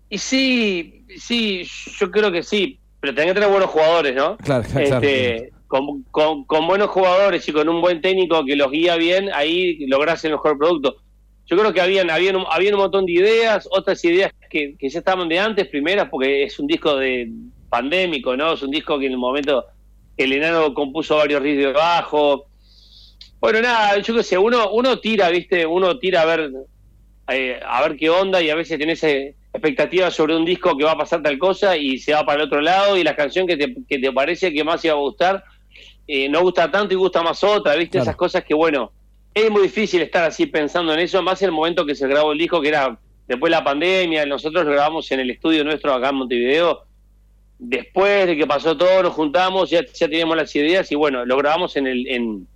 Y 0.09 0.17
sí, 0.17 1.05
sí, 1.17 1.67
yo 1.99 2.09
creo 2.11 2.31
que 2.31 2.43
sí, 2.43 2.79
pero 3.01 3.13
tenés 3.13 3.31
que 3.31 3.33
tener 3.33 3.49
buenos 3.49 3.69
jugadores, 3.69 4.15
¿no? 4.15 4.37
Claro, 4.37 4.63
claro. 4.63 5.05
Este, 5.05 5.51
con, 5.67 6.03
con, 6.03 6.67
buenos 6.67 6.89
jugadores 6.89 7.47
y 7.47 7.51
con 7.51 7.67
un 7.69 7.81
buen 7.81 8.01
técnico 8.01 8.45
que 8.45 8.55
los 8.55 8.71
guía 8.71 8.95
bien, 8.95 9.29
ahí 9.33 9.85
lográs 9.87 10.23
el 10.25 10.31
mejor 10.31 10.57
producto. 10.57 10.97
Yo 11.45 11.57
creo 11.57 11.73
que 11.73 11.81
habían, 11.81 12.09
habían, 12.09 12.37
habían 12.49 12.75
un 12.75 12.81
montón 12.81 13.05
de 13.05 13.13
ideas, 13.13 13.67
otras 13.71 14.03
ideas 14.03 14.31
que, 14.49 14.75
que 14.77 14.89
ya 14.89 14.99
estaban 14.99 15.29
de 15.29 15.39
antes, 15.39 15.67
primeras, 15.67 16.09
porque 16.09 16.43
es 16.43 16.59
un 16.59 16.67
disco 16.67 16.95
de 16.95 17.31
pandémico, 17.69 18.35
¿no? 18.35 18.53
Es 18.53 18.63
un 18.63 18.71
disco 18.71 18.97
que 18.99 19.05
en 19.05 19.13
el 19.13 19.17
momento 19.17 19.65
el 20.15 20.33
enano 20.33 20.73
compuso 20.73 21.17
varios 21.17 21.41
riffs 21.41 21.63
de 21.63 21.71
bajo. 21.71 22.47
Bueno, 23.39 23.61
nada, 23.61 23.97
yo 23.99 24.15
qué 24.15 24.23
sé, 24.23 24.37
uno, 24.37 24.71
uno 24.71 24.99
tira, 24.99 25.29
¿viste? 25.29 25.65
Uno 25.65 25.99
tira 25.99 26.21
a 26.21 26.25
ver, 26.25 26.51
eh, 27.29 27.59
a 27.65 27.81
ver 27.81 27.97
qué 27.97 28.09
onda 28.09 28.41
y 28.41 28.49
a 28.49 28.55
veces 28.55 28.79
tenés 28.79 29.03
eh, 29.03 29.35
expectativas 29.53 30.13
sobre 30.13 30.35
un 30.35 30.43
disco 30.43 30.75
que 30.75 30.83
va 30.83 30.93
a 30.93 30.97
pasar 30.97 31.21
tal 31.21 31.37
cosa 31.37 31.77
y 31.77 31.99
se 31.99 32.13
va 32.13 32.25
para 32.25 32.41
el 32.41 32.47
otro 32.47 32.61
lado 32.61 32.97
y 32.97 33.03
la 33.03 33.15
canción 33.15 33.45
que 33.45 33.57
que 33.57 33.99
te 33.99 34.11
parece 34.11 34.51
que 34.51 34.63
más 34.63 34.83
iba 34.83 34.95
a 34.95 34.97
gustar 34.97 35.43
eh, 36.07 36.29
no 36.29 36.41
gusta 36.41 36.71
tanto 36.71 36.93
y 36.93 36.97
gusta 36.97 37.21
más 37.21 37.43
otra, 37.43 37.75
¿viste? 37.75 37.99
Esas 37.99 38.15
cosas 38.15 38.43
que, 38.43 38.53
bueno, 38.53 38.91
es 39.33 39.51
muy 39.51 39.63
difícil 39.63 40.01
estar 40.01 40.23
así 40.23 40.45
pensando 40.45 40.93
en 40.93 40.99
eso, 40.99 41.21
más 41.21 41.41
en 41.41 41.47
el 41.47 41.51
momento 41.51 41.85
que 41.85 41.95
se 41.95 42.07
grabó 42.07 42.31
el 42.31 42.37
disco, 42.37 42.61
que 42.61 42.69
era 42.69 42.97
después 43.27 43.51
de 43.51 43.57
la 43.57 43.63
pandemia, 43.63 44.25
nosotros 44.25 44.65
lo 44.65 44.71
grabamos 44.71 45.11
en 45.11 45.19
el 45.19 45.29
estudio 45.29 45.63
nuestro 45.63 45.93
acá 45.93 46.09
en 46.09 46.15
Montevideo, 46.15 46.83
después 47.59 48.27
de 48.27 48.37
que 48.37 48.47
pasó 48.47 48.77
todo, 48.77 49.03
nos 49.03 49.13
juntamos, 49.13 49.69
ya, 49.69 49.81
ya 49.85 50.07
teníamos 50.07 50.37
las 50.37 50.55
ideas 50.55 50.91
y 50.91 50.95
bueno, 50.95 51.25
lo 51.25 51.37
grabamos 51.37 51.75
en 51.75 51.87
el, 51.87 52.07
en, 52.07 52.47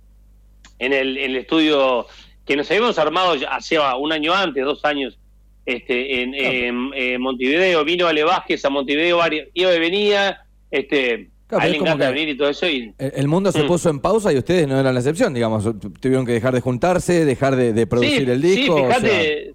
en 0.78 0.92
el, 0.92 1.18
en 1.18 1.30
el 1.32 1.36
estudio 1.36 2.06
que 2.46 2.56
nos 2.56 2.70
habíamos 2.70 2.98
armado 2.98 3.36
hace 3.50 3.78
un 3.98 4.12
año 4.12 4.34
antes, 4.34 4.64
dos 4.64 4.84
años, 4.84 5.18
este, 5.64 6.22
en, 6.22 7.20
Montevideo. 7.20 7.84
Vino 7.84 8.06
Ale 8.06 8.24
Vázquez 8.24 8.64
a 8.64 8.70
Montevideo, 8.70 9.20
iba 9.54 9.74
y 9.74 9.78
venía, 9.78 10.42
este, 10.70 11.30
a 11.58 11.66
él 11.66 11.76
encanta 11.76 12.10
venir 12.10 12.30
y 12.30 12.36
todo 12.36 12.48
eso. 12.48 12.68
Y... 12.68 12.92
El 12.98 13.28
mundo 13.28 13.52
se 13.52 13.62
mm. 13.62 13.66
puso 13.66 13.90
en 13.90 14.00
pausa 14.00 14.32
y 14.32 14.38
ustedes 14.38 14.66
no 14.66 14.78
eran 14.78 14.94
la 14.94 15.00
excepción, 15.00 15.34
digamos. 15.34 15.68
Tuvieron 16.00 16.26
que 16.26 16.32
dejar 16.32 16.54
de 16.54 16.60
juntarse, 16.60 17.24
dejar 17.24 17.56
de, 17.56 17.86
producir 17.86 18.28
el 18.30 18.40
disco. 18.40 18.76
Sí, 18.76 18.84
fíjate, 18.84 19.54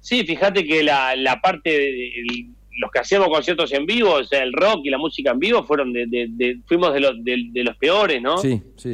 sí, 0.00 0.24
fíjate 0.24 0.66
que 0.66 0.82
la, 0.82 1.16
la 1.16 1.40
parte 1.40 1.70
de, 1.70 2.12
los 2.78 2.90
que 2.90 2.98
hacíamos 3.00 3.28
conciertos 3.28 3.72
en 3.72 3.86
vivo, 3.86 4.14
o 4.14 4.24
sea, 4.24 4.42
el 4.42 4.52
rock 4.52 4.80
y 4.84 4.90
la 4.90 4.98
música 4.98 5.30
en 5.30 5.38
vivo, 5.38 5.64
fueron 5.64 5.92
de, 5.92 6.58
fuimos 6.66 6.92
de 6.94 7.00
los, 7.00 7.24
de, 7.24 7.62
los 7.62 7.76
peores, 7.76 8.20
¿no? 8.22 8.38
Sí, 8.38 8.62
sí, 8.76 8.92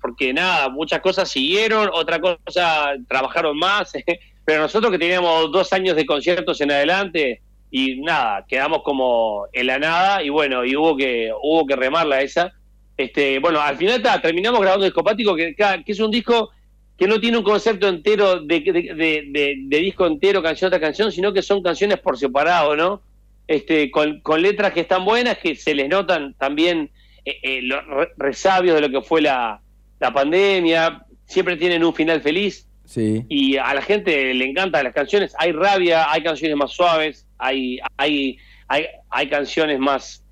porque 0.00 0.32
nada, 0.32 0.68
muchas 0.68 1.00
cosas 1.00 1.30
siguieron, 1.30 1.88
otra 1.92 2.20
cosa 2.20 2.94
trabajaron 3.08 3.58
más, 3.58 3.92
pero 4.44 4.62
nosotros 4.62 4.92
que 4.92 4.98
teníamos 4.98 5.50
dos 5.50 5.72
años 5.72 5.96
de 5.96 6.06
conciertos 6.06 6.60
en 6.60 6.70
adelante 6.70 7.42
y 7.78 8.00
nada, 8.00 8.46
quedamos 8.48 8.82
como 8.82 9.48
en 9.52 9.66
la 9.66 9.78
nada 9.78 10.22
y 10.22 10.30
bueno, 10.30 10.64
y 10.64 10.74
hubo 10.74 10.96
que 10.96 11.30
hubo 11.42 11.66
que 11.66 11.76
remarla 11.76 12.22
esa. 12.22 12.54
Este, 12.96 13.38
bueno, 13.38 13.60
al 13.60 13.76
final 13.76 14.02
terminamos 14.22 14.62
grabando 14.62 14.86
Discopático, 14.86 15.36
que, 15.36 15.54
es 15.86 16.00
un 16.00 16.10
disco 16.10 16.52
que 16.96 17.06
no 17.06 17.20
tiene 17.20 17.36
un 17.36 17.44
concepto 17.44 17.86
entero 17.86 18.40
de, 18.40 18.60
de, 18.60 19.78
disco 19.78 20.06
entero, 20.06 20.42
canción 20.42 20.70
tras 20.70 20.80
canción, 20.80 21.12
sino 21.12 21.34
que 21.34 21.42
son 21.42 21.62
canciones 21.62 21.98
por 21.98 22.16
separado, 22.16 22.74
¿no? 22.76 23.02
Este, 23.46 23.90
con, 23.90 24.22
letras 24.40 24.72
que 24.72 24.80
están 24.80 25.04
buenas, 25.04 25.36
que 25.36 25.54
se 25.54 25.74
les 25.74 25.90
notan 25.90 26.32
también 26.32 26.90
eh, 27.26 27.38
eh, 27.42 27.60
los 27.60 27.84
resabios 28.16 28.76
de 28.76 28.88
lo 28.88 28.88
que 28.88 29.06
fue 29.06 29.20
la, 29.20 29.60
pandemia, 29.98 31.04
siempre 31.26 31.58
tienen 31.58 31.84
un 31.84 31.92
final 31.92 32.22
feliz. 32.22 32.65
Sí. 32.86 33.24
Y 33.28 33.56
a 33.56 33.74
la 33.74 33.82
gente 33.82 34.32
le 34.32 34.44
encantan 34.44 34.84
las 34.84 34.94
canciones. 34.94 35.34
Hay 35.38 35.52
rabia, 35.52 36.10
hay 36.10 36.22
canciones 36.22 36.56
más 36.56 36.72
suaves, 36.72 37.26
hay, 37.36 37.78
hay, 37.96 38.38
hay, 38.68 38.86
hay 39.10 39.28
canciones 39.28 39.78
más, 39.78 40.24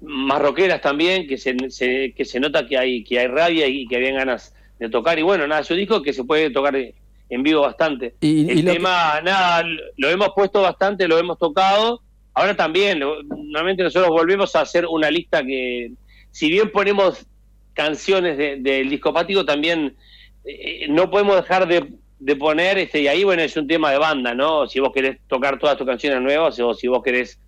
más 0.00 0.40
rockeras 0.40 0.80
también, 0.80 1.26
que 1.26 1.38
se, 1.38 1.56
que 1.56 2.24
se 2.24 2.40
nota 2.40 2.66
que 2.66 2.78
hay, 2.78 3.02
que 3.04 3.18
hay 3.18 3.26
rabia 3.26 3.66
y 3.66 3.86
que 3.86 3.96
habían 3.96 4.16
ganas 4.16 4.54
de 4.78 4.88
tocar. 4.88 5.18
Y 5.18 5.22
bueno, 5.22 5.46
nada, 5.46 5.62
yo 5.62 5.74
digo 5.74 6.02
que 6.02 6.12
se 6.12 6.24
puede 6.24 6.50
tocar 6.50 6.76
en 6.76 7.42
vivo 7.42 7.62
bastante. 7.62 8.14
Y, 8.20 8.50
el 8.50 8.64
tema, 8.64 9.20
nada, 9.22 9.64
lo 9.96 10.10
hemos 10.10 10.30
puesto 10.34 10.62
bastante, 10.62 11.08
lo 11.08 11.18
hemos 11.18 11.38
tocado. 11.38 12.02
Ahora 12.34 12.54
también, 12.54 13.00
normalmente 13.00 13.82
nosotros 13.82 14.10
volvemos 14.10 14.54
a 14.54 14.60
hacer 14.60 14.86
una 14.86 15.10
lista 15.10 15.42
que, 15.42 15.92
si 16.30 16.50
bien 16.50 16.70
ponemos 16.70 17.26
canciones 17.72 18.36
del 18.36 18.62
de, 18.62 18.82
discopático, 18.84 19.44
también 19.44 19.96
eh, 20.46 20.86
no 20.88 21.10
podemos 21.10 21.36
dejar 21.36 21.66
de, 21.66 21.92
de, 22.18 22.36
poner, 22.36 22.78
este 22.78 23.00
y 23.00 23.08
ahí, 23.08 23.24
bueno, 23.24 23.42
es 23.42 23.56
un 23.56 23.66
tema 23.66 23.90
de 23.90 23.98
banda, 23.98 24.34
¿no? 24.34 24.66
Si 24.66 24.80
vos 24.80 24.92
querés 24.92 25.18
tocar 25.26 25.58
todas 25.58 25.76
tus 25.76 25.86
canciones 25.86 26.20
nuevas 26.20 26.58
o 26.60 26.74
si 26.74 26.88
vos 26.88 27.02
querés 27.02 27.38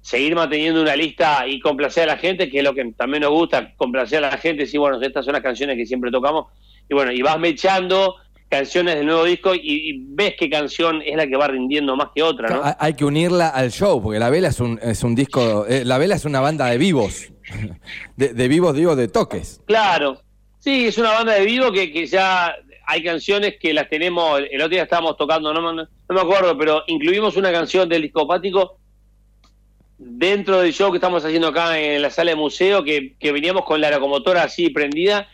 seguir 0.00 0.36
manteniendo 0.36 0.80
una 0.80 0.94
lista 0.94 1.46
y 1.48 1.58
complacer 1.58 2.04
a 2.04 2.14
la 2.14 2.18
gente, 2.18 2.48
que 2.48 2.58
es 2.58 2.64
lo 2.64 2.74
que 2.74 2.92
también 2.96 3.22
nos 3.22 3.32
gusta, 3.32 3.74
complacer 3.76 4.24
a 4.24 4.30
la 4.30 4.38
gente, 4.38 4.64
sí, 4.64 4.78
bueno, 4.78 5.00
estas 5.02 5.24
son 5.24 5.34
las 5.34 5.42
canciones 5.42 5.76
que 5.76 5.84
siempre 5.84 6.12
tocamos, 6.12 6.46
y 6.88 6.94
bueno, 6.94 7.10
y 7.10 7.22
vas 7.22 7.38
mechando 7.40 8.14
canciones 8.48 8.94
del 8.94 9.06
nuevo 9.06 9.24
disco 9.24 9.52
y, 9.54 10.04
ves 10.10 10.34
qué 10.38 10.48
canción 10.48 11.02
es 11.04 11.16
la 11.16 11.26
que 11.26 11.36
va 11.36 11.48
rindiendo 11.48 11.96
más 11.96 12.10
que 12.14 12.22
otra, 12.22 12.48
¿no? 12.48 12.62
Hay 12.78 12.94
que 12.94 13.04
unirla 13.04 13.48
al 13.48 13.72
show, 13.72 14.00
porque 14.00 14.18
La 14.18 14.30
Vela 14.30 14.48
es 14.48 14.60
un, 14.60 14.78
es 14.80 15.02
un 15.02 15.14
disco, 15.14 15.66
eh, 15.66 15.84
La 15.84 15.98
Vela 15.98 16.14
es 16.14 16.24
una 16.24 16.40
banda 16.40 16.66
de 16.66 16.78
vivos, 16.78 17.32
de, 18.16 18.48
vivos 18.48 18.76
digo, 18.76 18.94
de 18.94 19.08
toques. 19.08 19.60
Claro, 19.66 20.20
sí, 20.66 20.88
es 20.88 20.98
una 20.98 21.12
banda 21.12 21.34
de 21.34 21.44
vivo 21.44 21.70
que, 21.70 21.92
que 21.92 22.08
ya 22.08 22.56
hay 22.88 23.04
canciones 23.04 23.54
que 23.60 23.72
las 23.72 23.88
tenemos, 23.88 24.40
el 24.50 24.60
otro 24.60 24.70
día 24.70 24.82
estábamos 24.82 25.16
tocando, 25.16 25.54
no, 25.54 25.72
no, 25.72 25.86
me 26.08 26.20
acuerdo, 26.20 26.58
pero 26.58 26.82
incluimos 26.88 27.36
una 27.36 27.52
canción 27.52 27.88
del 27.88 28.02
discopático 28.02 28.76
dentro 29.96 30.58
del 30.60 30.72
show 30.72 30.90
que 30.90 30.96
estamos 30.96 31.24
haciendo 31.24 31.48
acá 31.48 31.78
en 31.78 32.02
la 32.02 32.10
sala 32.10 32.32
de 32.32 32.36
museo, 32.36 32.82
que, 32.82 33.14
que 33.16 33.30
veníamos 33.30 33.64
con 33.64 33.80
la 33.80 33.92
locomotora 33.92 34.42
así 34.42 34.70
prendida 34.70 35.28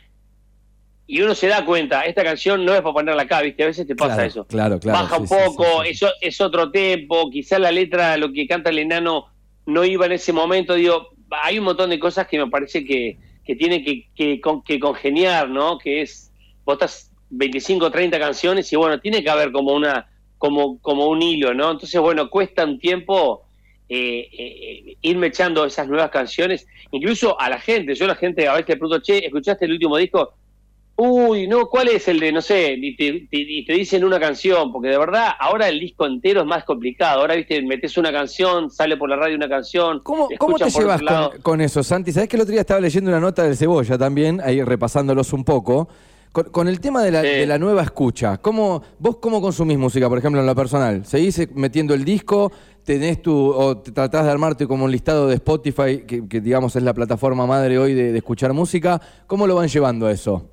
y 1.06 1.22
uno 1.22 1.34
se 1.34 1.46
da 1.46 1.64
cuenta, 1.64 2.02
esta 2.02 2.22
canción 2.22 2.62
no 2.66 2.74
es 2.74 2.82
para 2.82 2.92
ponerla 2.92 3.22
acá, 3.22 3.40
¿viste? 3.40 3.62
A 3.62 3.68
veces 3.68 3.86
te 3.86 3.96
pasa 3.96 4.26
eso. 4.26 4.44
Claro, 4.44 4.78
claro. 4.78 4.98
Baja 4.98 5.16
un 5.16 5.28
poco, 5.28 5.82
eso 5.82 6.10
es 6.20 6.42
otro 6.42 6.70
tempo, 6.70 7.30
quizás 7.30 7.58
la 7.58 7.72
letra, 7.72 8.18
lo 8.18 8.30
que 8.34 8.46
canta 8.46 8.68
el 8.68 8.80
enano, 8.80 9.28
no 9.64 9.82
iba 9.82 10.04
en 10.04 10.12
ese 10.12 10.34
momento. 10.34 10.74
Digo, 10.74 11.08
hay 11.42 11.58
un 11.58 11.64
montón 11.64 11.88
de 11.88 11.98
cosas 11.98 12.26
que 12.26 12.38
me 12.38 12.48
parece 12.48 12.84
que, 12.84 13.16
que 13.44 13.56
tiene 13.56 13.84
que, 13.84 14.08
que, 14.14 14.40
que 14.64 14.80
congeniar, 14.80 15.48
¿no? 15.48 15.78
Que 15.78 16.02
es, 16.02 16.32
vos 16.64 16.74
estás 16.74 17.10
25, 17.30 17.90
30 17.90 18.18
canciones 18.18 18.72
y 18.72 18.76
bueno, 18.76 19.00
tiene 19.00 19.22
que 19.22 19.30
haber 19.30 19.52
como 19.52 19.72
una 19.72 20.08
como, 20.38 20.80
como 20.80 21.06
un 21.06 21.22
hilo, 21.22 21.54
¿no? 21.54 21.70
Entonces, 21.70 22.00
bueno, 22.00 22.28
cuesta 22.28 22.64
un 22.64 22.80
tiempo 22.80 23.44
eh, 23.88 24.28
eh, 24.32 24.96
irme 25.02 25.28
echando 25.28 25.64
esas 25.64 25.86
nuevas 25.86 26.10
canciones, 26.10 26.66
incluso 26.90 27.40
a 27.40 27.48
la 27.48 27.60
gente, 27.60 27.94
yo 27.94 28.08
la 28.08 28.16
gente 28.16 28.48
a 28.48 28.54
veces 28.54 28.70
le 28.70 28.76
pregunto, 28.76 29.00
che, 29.00 29.24
¿escuchaste 29.24 29.66
el 29.66 29.72
último 29.72 29.96
disco? 29.96 30.34
Uy, 31.04 31.48
no, 31.48 31.66
¿cuál 31.66 31.88
es 31.88 32.06
el 32.06 32.20
de, 32.20 32.30
no 32.30 32.40
sé, 32.40 32.76
y 32.80 32.94
te, 32.94 33.72
dicen 33.72 34.04
una 34.04 34.20
canción? 34.20 34.70
Porque 34.70 34.86
de 34.86 34.96
verdad, 34.96 35.32
ahora 35.36 35.68
el 35.68 35.80
disco 35.80 36.06
entero 36.06 36.42
es 36.42 36.46
más 36.46 36.62
complicado. 36.62 37.22
Ahora, 37.22 37.34
viste, 37.34 37.60
metes 37.60 37.96
una 37.98 38.12
canción, 38.12 38.70
sale 38.70 38.96
por 38.96 39.10
la 39.10 39.16
radio 39.16 39.34
una 39.34 39.48
canción. 39.48 39.98
¿Cómo, 40.04 40.28
¿cómo 40.38 40.56
te 40.58 40.70
llevas 40.70 41.02
con, 41.42 41.60
eso, 41.60 41.82
Santi? 41.82 42.12
Sabes 42.12 42.28
que 42.28 42.36
el 42.36 42.42
otro 42.42 42.52
día 42.52 42.60
estaba 42.60 42.78
leyendo 42.78 43.10
una 43.10 43.18
nota 43.18 43.42
del 43.42 43.56
Cebolla 43.56 43.98
también, 43.98 44.40
ahí 44.44 44.62
repasándolos 44.62 45.32
un 45.32 45.42
poco. 45.42 45.88
Con, 46.30 46.68
el 46.68 46.78
tema 46.78 47.02
de 47.02 47.46
la, 47.46 47.58
nueva 47.58 47.82
escucha, 47.82 48.38
¿cómo, 48.38 48.80
¿vos 49.00 49.16
cómo 49.16 49.42
consumís 49.42 49.78
música, 49.78 50.08
por 50.08 50.18
ejemplo, 50.18 50.40
en 50.40 50.46
lo 50.46 50.54
personal? 50.54 51.04
¿Seguís 51.04 51.48
metiendo 51.52 51.94
el 51.94 52.04
disco? 52.04 52.52
¿Tenés 52.84 53.20
tu, 53.20 53.34
o 53.34 53.76
tratás 53.78 54.24
de 54.24 54.30
armarte 54.30 54.68
como 54.68 54.84
un 54.84 54.92
listado 54.92 55.26
de 55.26 55.34
Spotify, 55.34 56.04
que, 56.06 56.40
digamos 56.40 56.76
es 56.76 56.84
la 56.84 56.94
plataforma 56.94 57.44
madre 57.44 57.76
hoy 57.76 57.92
de, 57.92 58.12
de 58.12 58.18
escuchar 58.18 58.52
música? 58.52 59.00
¿Cómo 59.26 59.48
lo 59.48 59.56
van 59.56 59.66
llevando 59.66 60.08
eso? 60.08 60.48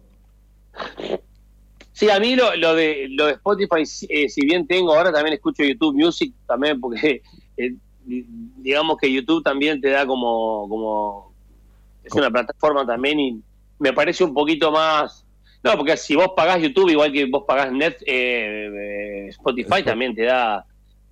Sí, 1.91 2.09
a 2.09 2.19
mí 2.19 2.35
lo, 2.35 2.55
lo, 2.55 2.75
de, 2.75 3.07
lo 3.09 3.25
de 3.25 3.33
Spotify, 3.33 3.83
eh, 4.07 4.29
si 4.29 4.45
bien 4.45 4.65
tengo, 4.65 4.95
ahora 4.95 5.11
también 5.11 5.33
escucho 5.33 5.63
YouTube 5.63 5.95
Music 5.95 6.33
también, 6.47 6.79
porque 6.79 7.21
eh, 7.57 7.73
digamos 8.05 8.97
que 8.97 9.11
YouTube 9.11 9.43
también 9.43 9.81
te 9.81 9.89
da 9.89 10.05
como, 10.05 10.67
como 10.69 11.33
es 12.03 12.13
una 12.13 12.31
plataforma 12.31 12.85
también 12.85 13.19
y 13.19 13.41
me 13.79 13.93
parece 13.93 14.23
un 14.23 14.33
poquito 14.33 14.71
más, 14.71 15.25
No, 15.61 15.75
porque 15.75 15.97
si 15.97 16.15
vos 16.15 16.31
pagás 16.35 16.61
YouTube, 16.61 16.89
igual 16.89 17.11
que 17.11 17.25
vos 17.25 17.43
pagás 17.45 17.71
Net, 17.71 17.97
eh, 18.05 18.69
eh, 18.73 19.27
Spotify 19.29 19.83
también 19.83 20.15
te 20.15 20.23
da 20.23 20.65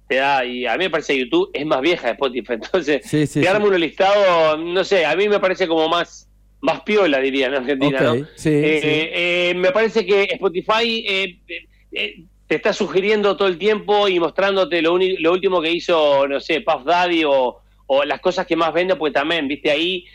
te 0.08 0.16
da, 0.16 0.46
y 0.46 0.66
a 0.66 0.78
mí 0.78 0.86
me 0.86 0.90
parece 0.90 1.14
que 1.14 1.20
YouTube 1.26 1.50
es 1.54 1.66
más 1.66 1.82
vieja 1.82 2.08
de 2.08 2.14
Spotify, 2.14 2.54
entonces 2.62 3.02
Sí, 3.04 3.28
sí, 3.28 3.42
te 3.42 3.48
sí. 3.48 3.62
un 3.62 3.80
listado, 3.80 4.56
no 4.56 4.84
sé, 4.86 5.06
a 5.06 5.16
mí 5.18 5.28
me 5.28 5.40
parece 5.40 5.68
como 5.68 5.90
más 5.90 6.27
más 6.62 6.82
piola, 6.82 7.20
diría 7.20 7.48
en 7.48 7.54
Argentina, 7.56 8.02
¿no? 8.02 8.16
sí, 8.36 8.50
Eh, 8.50 8.80
sí. 8.82 8.88
eh, 8.90 9.54
me 9.56 9.72
parece 9.72 10.06
que 10.06 10.24
Spotify 10.24 11.06
eh, 11.08 11.40
eh, 11.48 11.66
eh, 11.92 12.16
te 12.48 12.56
está 12.56 12.74
sugiriendo 12.74 13.36
todo 13.38 13.48
el 13.48 13.58
tiempo 13.58 14.08
y 14.08 14.20
mostrándote 14.20 14.82
lo, 14.82 14.98
lo 14.98 15.32
último 15.32 15.62
que 15.62 15.72
hizo, 15.72 16.28
no 16.28 16.40
sé, 16.40 16.62
Puff 16.62 16.84
Daddy 16.86 17.24
o, 17.26 17.60
o 17.88 18.04
las 18.06 18.20
cosas 18.22 18.46
que 18.48 18.56
más 18.56 18.74
vende, 18.74 18.96
porque 18.96 19.14
también, 19.14 19.48
viste, 19.48 19.70
ahí 19.72 20.06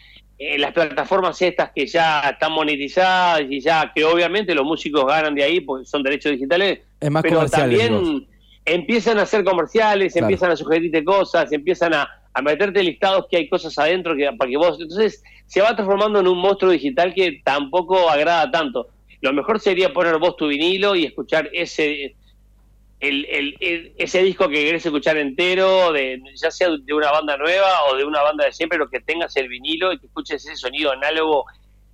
las 0.58 0.72
plataformas 0.72 1.40
estas 1.40 1.70
que 1.72 1.86
ya 1.86 2.20
están 2.30 2.50
monetizadas 2.50 3.42
y 3.48 3.60
ya 3.60 3.92
que 3.94 4.04
obviamente 4.04 4.54
los 4.56 4.64
músicos 4.64 5.06
ganan 5.06 5.36
de 5.36 5.44
ahí 5.44 5.60
porque 5.60 5.84
son 5.86 6.02
derechos 6.02 6.32
digitales, 6.32 6.80
Es 6.98 7.10
más 7.12 7.22
pero 7.22 7.46
también 7.48 8.26
empiezan 8.64 9.18
a 9.20 9.22
hacer 9.22 9.44
comerciales, 9.44 10.12
Claro. 10.12 10.26
empiezan 10.26 10.50
a 10.50 10.56
sugerirte 10.56 11.04
cosas, 11.04 11.52
empiezan 11.52 11.94
a, 11.94 12.08
a 12.34 12.42
meterte 12.42 12.82
listados 12.82 13.26
que 13.30 13.36
hay 13.38 13.48
cosas 13.48 13.76
adentro 13.78 14.16
que 14.16 14.30
para 14.32 14.50
que 14.50 14.56
vos, 14.56 14.78
entonces 14.80 15.22
se 15.46 15.60
va 15.60 15.74
transformando 15.74 16.20
en 16.20 16.28
un 16.28 16.38
monstruo 16.38 16.70
digital 16.72 17.12
que 17.14 17.40
tampoco 17.44 18.08
agrada 18.08 18.50
tanto. 18.50 18.88
Lo 19.20 19.32
mejor 19.32 19.60
sería 19.60 19.92
poner 19.92 20.18
vos 20.18 20.36
tu 20.36 20.48
vinilo 20.48 20.94
y 20.96 21.04
escuchar 21.04 21.48
ese 21.52 22.16
el, 23.00 23.26
el- 23.60 23.92
ese 23.98 24.22
disco 24.22 24.48
que 24.48 24.64
querés 24.64 24.86
escuchar 24.86 25.16
entero, 25.16 25.92
de, 25.92 26.20
ya 26.40 26.50
sea 26.50 26.68
de 26.70 26.94
una 26.94 27.10
banda 27.10 27.36
nueva 27.36 27.84
o 27.90 27.96
de 27.96 28.04
una 28.04 28.22
banda 28.22 28.44
de 28.44 28.52
siempre, 28.52 28.78
pero 28.78 28.88
que 28.90 29.00
tengas 29.00 29.36
el 29.36 29.48
vinilo 29.48 29.92
y 29.92 29.98
que 29.98 30.06
escuches 30.06 30.44
ese 30.44 30.56
sonido 30.56 30.92
análogo 30.92 31.44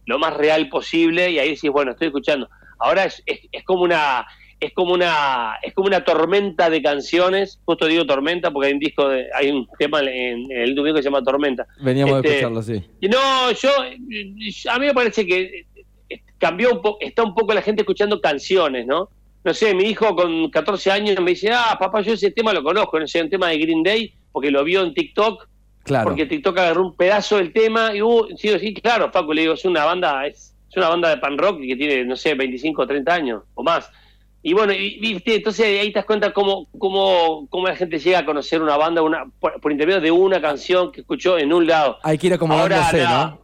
lo 0.07 0.19
más 0.19 0.37
real 0.37 0.69
posible 0.69 1.31
y 1.31 1.39
ahí 1.39 1.51
decís, 1.55 1.71
bueno, 1.71 1.93
estoy 1.93 2.09
escuchando. 2.09 2.49
Ahora 2.79 3.05
es, 3.05 3.23
es 3.27 3.65
como 3.65 3.83
una 3.83 4.27
es 4.61 4.73
como 4.73 4.93
una 4.93 5.55
es 5.63 5.73
como 5.73 5.87
una 5.87 6.05
tormenta 6.05 6.69
de 6.69 6.83
canciones, 6.83 7.61
justo 7.65 7.87
digo 7.87 8.05
tormenta 8.07 8.51
porque 8.51 8.69
hay 8.69 8.73
un 8.75 8.79
disco 8.81 9.09
de, 9.09 9.27
hay 9.35 9.51
un 9.51 9.69
tema 9.79 10.01
en, 10.01 10.51
en 10.51 10.61
el 10.61 10.75
domingo 10.75 10.97
que 10.97 11.03
se 11.03 11.09
llama 11.11 11.23
Tormenta. 11.23 11.67
Veníamos 11.81 12.17
Este, 12.17 12.29
escucharlo, 12.29 12.63
sí. 12.63 12.83
Y 13.01 13.09
No, 13.09 13.51
yo, 13.53 13.71
a 14.71 14.79
mí 14.79 14.87
me 14.87 14.95
parece 14.95 15.27
que 15.27 15.67
eh, 16.09 16.21
cambió 16.39 16.73
un 16.73 16.83
poco, 16.83 16.99
está 17.01 17.23
un 17.23 17.35
poco 17.35 17.55
la 17.55 17.63
gente 17.63 17.83
escuchando 17.83 18.21
canciones, 18.21 18.87
¿no? 18.87 19.09
No 19.45 19.55
sé, 19.55 19.73
mi 19.75 19.85
hijo 19.85 20.15
con 20.17 20.51
14 20.51 20.91
años 20.91 21.21
me 21.21 21.31
dice, 21.31 21.51
ah, 21.53 21.77
papá, 21.79 22.01
yo 22.01 22.15
ese 22.15 22.33
tema 22.33 22.53
lo 22.53 22.63
conozco, 22.65 22.99
no 22.99 23.07
sé, 23.07 23.23
un 23.23 23.31
tema 23.31 23.49
de 23.49 23.59
Green 23.59 23.83
Day, 23.85 24.13
porque 24.33 24.51
lo 24.51 24.65
vio 24.65 24.83
en 24.83 24.93
TikTok, 24.93 25.49
Claro. 25.85 26.09
porque 26.09 26.27
TikTok 26.27 26.59
agarró 26.59 26.83
un 26.83 26.97
pedazo 26.97 27.39
del 27.39 27.53
tema 27.53 27.95
y 27.95 28.03
uh, 28.03 28.27
sí, 28.37 28.51
sí, 28.59 28.75
claro, 28.75 29.11
Facu, 29.11 29.33
le 29.33 29.43
digo, 29.43 29.55
es 29.55 29.65
una 29.65 29.85
banda, 29.87 30.27
es, 30.27 30.55
es 30.69 30.77
una 30.77 30.89
banda 30.91 31.09
de 31.09 31.17
pan 31.19 31.39
rock 31.39 31.61
que 31.61 31.77
tiene, 31.77 32.05
no 32.05 32.15
sé, 32.17 32.35
25 32.35 32.83
o 32.83 32.87
30 32.87 33.15
años 33.15 33.43
o 33.55 33.63
más. 33.63 33.91
Y 34.43 34.53
bueno, 34.53 34.73
y, 34.73 34.99
viste, 35.01 35.35
entonces 35.35 35.67
ahí 35.81 35.89
te 35.93 35.99
das 35.99 36.05
cuenta 36.07 36.33
cómo, 36.33 36.69
cómo, 36.79 37.47
cómo 37.51 37.67
la 37.67 37.75
gente 37.77 37.99
llega 37.99 38.21
a 38.21 38.25
conocer 38.25 38.63
una 38.63 38.77
banda 38.77 39.03
una, 39.03 39.27
por, 39.41 39.61
por 39.61 39.73
intermedio 39.73 40.01
de 40.01 40.11
una 40.13 40.41
canción 40.41 40.93
que 40.93 41.01
escuchó 41.01 41.39
en 41.39 41.53
un 41.53 41.67
lado. 41.67 41.99
Hay 42.05 42.17
que 42.19 42.29
ir 42.29 42.35
acomodándose, 42.35 43.03
Ahora, 43.03 43.39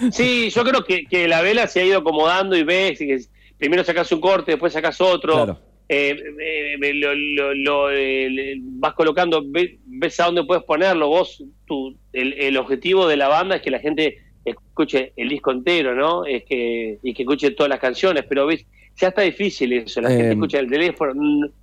¿no? 0.00 0.12
Sí, 0.12 0.50
yo 0.50 0.62
creo 0.64 0.84
que, 0.84 1.04
que 1.04 1.26
la 1.26 1.42
vela 1.42 1.66
se 1.66 1.80
ha 1.80 1.84
ido 1.84 1.98
acomodando 1.98 2.56
y 2.56 2.62
ves 2.62 3.00
y 3.00 3.06
que 3.08 3.18
primero 3.58 3.82
sacas 3.84 4.10
un 4.12 4.20
corte, 4.20 4.52
después 4.52 4.72
sacas 4.72 5.00
otro. 5.00 5.34
Claro. 5.34 5.58
Eh, 5.88 6.16
eh, 6.40 6.74
eh, 6.80 6.94
lo, 6.94 7.12
lo- 7.14 7.54
lo, 7.54 7.90
eh, 7.90 8.30
le- 8.30 8.54
vas 8.60 8.94
colocando, 8.94 9.42
ve- 9.44 9.80
ves 9.84 10.20
a 10.20 10.26
dónde 10.26 10.44
puedes 10.44 10.62
ponerlo. 10.62 11.08
Vos, 11.08 11.42
tu, 11.66 11.96
el, 12.12 12.34
el 12.34 12.56
objetivo 12.56 13.08
de 13.08 13.16
la 13.16 13.26
banda 13.26 13.56
es 13.56 13.62
que 13.62 13.72
la 13.72 13.80
gente 13.80 14.18
escuche 14.44 15.12
el 15.16 15.28
disco 15.28 15.50
entero, 15.50 15.96
¿no? 15.96 16.24
Es 16.24 16.44
que, 16.44 16.98
y 17.02 17.12
que 17.12 17.22
escuche 17.24 17.50
todas 17.50 17.68
las 17.70 17.80
canciones, 17.80 18.24
pero 18.28 18.46
ves, 18.46 18.64
ya 19.00 19.08
está 19.08 19.22
difícil 19.22 19.72
eso. 19.72 20.00
La 20.00 20.12
Eh, 20.12 20.16
gente 20.16 20.32
escucha 20.32 20.58
el 20.58 20.68
teléfono, 20.70 21.12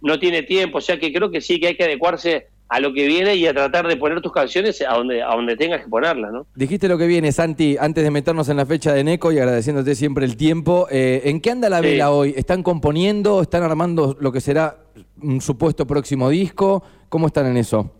no 0.02 0.20
tiene 0.20 0.44
tiempo, 0.44 0.80
o 0.80 0.82
sea 0.82 0.98
que 1.00 1.12
creo 1.14 1.30
que 1.32 1.42
sí 1.42 1.60
que 1.60 1.68
hay 1.68 1.76
que 1.76 1.84
adecuarse 1.84 2.48
a 2.70 2.82
lo 2.82 2.94
que 2.94 3.08
viene 3.08 3.34
y 3.36 3.48
a 3.48 3.54
tratar 3.54 3.88
de 3.88 3.96
poner 3.96 4.20
tus 4.22 4.34
canciones 4.34 4.82
a 4.82 4.94
donde, 4.96 5.22
a 5.24 5.28
donde 5.28 5.56
tengas 5.56 5.82
que 5.84 5.88
ponerlas, 5.88 6.34
¿no? 6.34 6.48
Dijiste 6.54 6.90
lo 6.90 6.98
que 6.98 7.08
viene, 7.08 7.32
Santi, 7.32 7.78
antes 7.80 8.04
de 8.04 8.12
meternos 8.12 8.50
en 8.50 8.58
la 8.58 8.66
fecha 8.66 8.92
de 8.94 9.06
Neco 9.06 9.32
y 9.32 9.38
agradeciéndote 9.40 9.96
siempre 9.96 10.26
el 10.26 10.36
tiempo. 10.36 10.86
eh, 10.92 11.22
¿En 11.26 11.40
qué 11.40 11.52
anda 11.52 11.70
la 11.70 11.80
Sí. 11.80 11.86
vela 11.86 12.12
hoy? 12.12 12.34
¿Están 12.36 12.64
componiendo? 12.64 13.42
¿Están 13.42 13.64
armando 13.64 14.18
lo 14.20 14.34
que 14.34 14.42
será 14.42 14.80
un 15.22 15.40
supuesto 15.40 15.88
próximo 15.88 16.30
disco? 16.30 16.84
¿Cómo 17.08 17.28
están 17.28 17.46
en 17.46 17.56
eso? 17.56 17.94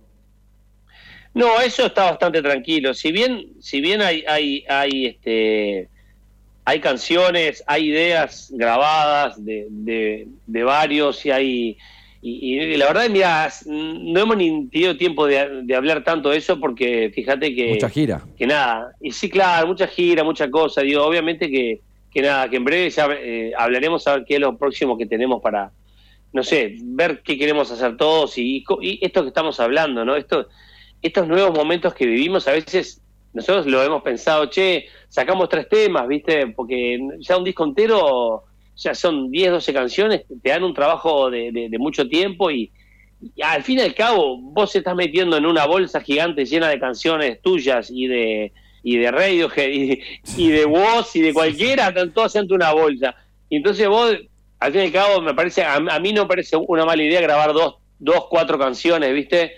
No, 1.34 1.62
eso 1.62 1.86
está 1.86 2.06
bastante 2.06 2.42
tranquilo. 2.42 2.94
Si 2.94 3.12
bien, 3.12 3.54
si 3.62 3.80
bien 3.80 4.02
hay, 4.02 4.24
hay, 4.28 4.66
hay 4.68 5.06
este 5.06 5.90
hay 6.68 6.82
canciones, 6.82 7.64
hay 7.66 7.88
ideas 7.92 8.52
grabadas 8.54 9.42
de, 9.44 9.68
de, 9.70 10.28
de 10.46 10.64
varios 10.64 11.26
y 11.26 11.32
hay 11.32 11.78
y, 12.22 12.60
y 12.60 12.76
la 12.76 12.88
verdad, 12.88 13.10
mira, 13.10 13.50
no 13.68 14.20
hemos 14.20 14.36
ni 14.36 14.68
tenido 14.68 14.98
tiempo 14.98 15.26
de, 15.28 15.62
de 15.64 15.76
hablar 15.76 16.04
tanto 16.04 16.30
de 16.30 16.38
eso 16.38 16.60
porque 16.60 17.10
fíjate 17.16 17.56
que 17.56 17.76
Mucha 17.76 17.90
gira. 17.90 18.22
que 18.38 18.46
nada, 18.46 18.92
y 19.00 19.14
sí, 19.14 19.30
claro, 19.30 19.68
mucha 19.68 19.88
gira, 19.88 20.26
mucha 20.26 20.52
cosa, 20.52 20.82
digo, 20.82 21.06
obviamente 21.06 21.50
que, 21.50 21.80
que 22.12 22.22
nada, 22.22 22.50
que 22.50 22.58
en 22.58 22.66
breve 22.66 22.90
ya 22.90 23.08
eh, 23.18 23.54
hablaremos 23.58 24.06
a 24.06 24.16
ver 24.18 24.26
qué 24.26 24.34
es 24.34 24.42
lo 24.42 24.58
próximo 24.58 24.98
que 24.98 25.06
tenemos 25.06 25.42
para, 25.42 25.72
no 26.34 26.44
sé, 26.44 26.76
ver 26.82 27.22
qué 27.24 27.38
queremos 27.38 27.72
hacer 27.72 27.96
todos 27.96 28.38
y, 28.38 28.66
y 28.82 29.00
esto 29.06 29.22
que 29.22 29.30
estamos 29.30 29.58
hablando, 29.62 30.04
¿no? 30.04 30.18
Esto, 30.18 30.50
estos 31.02 31.30
nuevos 31.30 31.56
momentos 31.56 31.94
que 31.94 32.06
vivimos, 32.06 32.46
a 32.50 32.52
veces 32.52 33.02
nosotros 33.38 33.66
lo 33.68 33.82
hemos 33.84 34.02
pensado, 34.02 34.48
che, 34.50 34.86
sacamos 35.08 35.48
tres 35.48 35.70
temas, 35.70 36.08
¿viste? 36.08 36.48
Porque 36.48 37.00
ya 37.20 37.38
un 37.38 37.44
disco 37.44 37.64
entero, 37.64 38.44
ya 38.76 38.94
son 38.94 39.32
10, 39.32 39.52
12 39.52 39.74
canciones, 39.74 40.24
te 40.42 40.50
dan 40.50 40.64
un 40.64 40.74
trabajo 40.74 41.30
de, 41.30 41.52
de- 41.52 41.70
de 41.70 41.78
mucho 41.80 42.08
tiempo 42.08 42.52
y, 42.52 42.72
y 43.36 43.42
al 43.42 43.64
fin 43.64 43.78
y 43.80 43.82
al 43.82 43.94
cabo, 43.96 44.38
vos 44.40 44.76
estás 44.76 44.96
metiendo 44.96 45.38
en 45.38 45.46
una 45.46 45.66
bolsa 45.66 46.02
gigante 46.02 46.46
llena 46.46 46.70
de 46.70 46.80
canciones 46.80 47.42
tuyas 47.42 47.90
y 47.92 48.08
de 48.08 48.52
y 48.84 48.98
de 48.98 49.12
Radiohead 49.12 49.70
y, 49.70 50.00
y 50.38 50.50
de 50.50 50.66
vos 50.66 51.14
y 51.16 51.22
de 51.22 51.34
cualquiera, 51.34 51.88
están 51.90 52.14
todas 52.14 52.36
una 52.50 52.72
bolsa. 52.74 53.16
Y 53.50 53.58
entonces 53.58 53.88
vos, 53.88 54.16
al 54.60 54.72
fin 54.72 54.82
y 54.82 54.86
al 54.86 54.92
cabo, 54.92 55.22
me 55.22 55.34
parece, 55.34 55.64
a, 55.64 55.76
a 55.76 56.00
mí 56.00 56.14
no 56.14 56.22
me 56.24 56.28
parece 56.28 56.56
una 56.56 56.86
mala 56.86 57.04
idea 57.04 57.20
grabar 57.22 57.54
dos, 57.54 57.76
dos, 58.00 58.26
cuatro 58.30 58.58
canciones, 58.58 59.14
¿viste? 59.14 59.54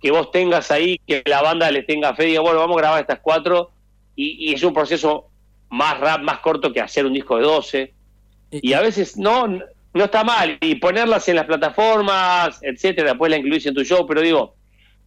Que 0.00 0.10
vos 0.10 0.30
tengas 0.30 0.70
ahí, 0.70 1.00
que 1.06 1.22
la 1.26 1.42
banda 1.42 1.70
les 1.70 1.86
tenga 1.86 2.14
fe 2.14 2.26
diga, 2.26 2.40
bueno, 2.40 2.60
vamos 2.60 2.76
a 2.76 2.80
grabar 2.80 3.00
estas 3.00 3.20
cuatro. 3.20 3.70
Y, 4.14 4.50
y 4.50 4.54
es 4.54 4.62
un 4.62 4.74
proceso 4.74 5.28
más 5.70 5.98
rap, 6.00 6.22
más 6.22 6.40
corto 6.40 6.72
que 6.72 6.80
hacer 6.80 7.06
un 7.06 7.12
disco 7.12 7.36
de 7.36 7.42
12 7.42 7.92
y 8.50 8.72
a 8.72 8.80
veces 8.80 9.16
no 9.16 9.46
no 9.94 10.04
está 10.04 10.22
mal 10.24 10.58
y 10.60 10.76
ponerlas 10.76 11.28
en 11.28 11.36
las 11.36 11.46
plataformas 11.46 12.58
etcétera 12.62 13.10
después 13.10 13.30
la 13.30 13.38
incluís 13.38 13.66
en 13.66 13.74
tu 13.74 13.84
show 13.84 14.06
pero 14.06 14.20
digo 14.20 14.54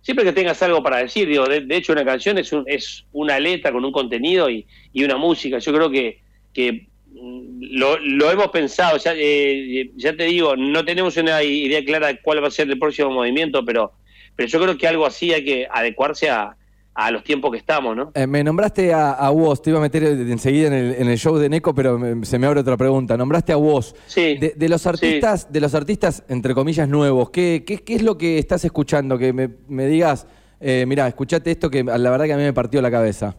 siempre 0.01 0.25
que 0.25 0.33
tengas 0.33 0.61
algo 0.63 0.83
para 0.83 0.97
decir 0.97 1.27
digo 1.27 1.45
de, 1.45 1.61
de 1.61 1.75
hecho 1.77 1.93
una 1.93 2.05
canción 2.05 2.37
es 2.37 2.51
un, 2.51 2.63
es 2.67 3.05
una 3.11 3.39
letra 3.39 3.71
con 3.71 3.83
un 3.83 3.91
contenido 3.91 4.49
y, 4.49 4.65
y 4.93 5.03
una 5.03 5.17
música 5.17 5.59
yo 5.59 5.73
creo 5.73 5.89
que 5.89 6.19
que 6.53 6.87
mm, 7.11 7.77
lo, 7.77 7.97
lo 7.97 8.31
hemos 8.31 8.49
pensado 8.49 8.97
ya 8.97 9.13
eh, 9.15 9.91
ya 9.95 10.15
te 10.15 10.25
digo 10.25 10.55
no 10.55 10.85
tenemos 10.85 11.17
una 11.17 11.41
idea 11.41 11.83
clara 11.83 12.07
de 12.07 12.21
cuál 12.21 12.43
va 12.43 12.47
a 12.47 12.51
ser 12.51 12.69
el 12.69 12.77
próximo 12.77 13.09
movimiento 13.09 13.65
pero 13.65 13.93
pero 14.35 14.47
yo 14.49 14.59
creo 14.61 14.77
que 14.77 14.87
algo 14.87 15.05
así 15.05 15.33
hay 15.33 15.43
que 15.45 15.67
adecuarse 15.71 16.29
a, 16.29 16.55
a 16.93 17.09
los 17.11 17.23
tiempos 17.23 17.51
que 17.51 17.57
estamos 17.57 17.95
no 17.95 18.11
Eh, 18.15 18.27
me 18.27 18.43
nombraste 18.43 18.93
a, 18.93 19.11
a 19.13 19.29
vos, 19.29 19.61
te 19.61 19.69
iba 19.69 19.79
a 19.79 19.81
meter 19.81 20.03
enseguida 20.03 20.67
en 20.67 20.73
el, 20.73 20.95
en 20.95 21.07
el 21.09 21.17
show 21.17 21.37
de 21.37 21.47
Neco, 21.47 21.73
pero 21.73 21.97
me- 21.97 22.25
se 22.25 22.37
me 22.37 22.47
abre 22.47 22.59
otra 22.59 22.75
pregunta. 22.75 23.15
Nombraste 23.15 23.53
a 23.53 23.55
vos. 23.55 23.95
sí 24.07 24.37
De, 24.37 24.53
de 24.57 24.69
los 24.69 24.85
artistas, 24.85 25.51
de 25.51 25.61
los 25.61 25.73
artistas, 25.73 26.23
entre 26.27 26.53
comillas, 26.53 26.89
nuevos, 26.89 27.29
¿qué, 27.29 27.63
qué, 27.65 27.77
qué 27.79 27.95
es 27.95 28.01
lo 28.03 28.17
que 28.17 28.37
estás 28.39 28.65
escuchando? 28.65 29.17
Que 29.17 29.31
me, 29.31 29.49
me 29.69 29.87
digas, 29.87 30.27
eh, 30.59 30.83
mira, 30.87 31.07
escuchate 31.07 31.51
esto 31.51 31.69
que 31.69 31.83
la 31.83 32.09
verdad 32.11 32.25
que 32.25 32.33
a 32.33 32.37
mí 32.37 32.43
me 32.43 32.53
partió 32.53 32.81
la 32.81 32.91
cabeza. 32.91 33.35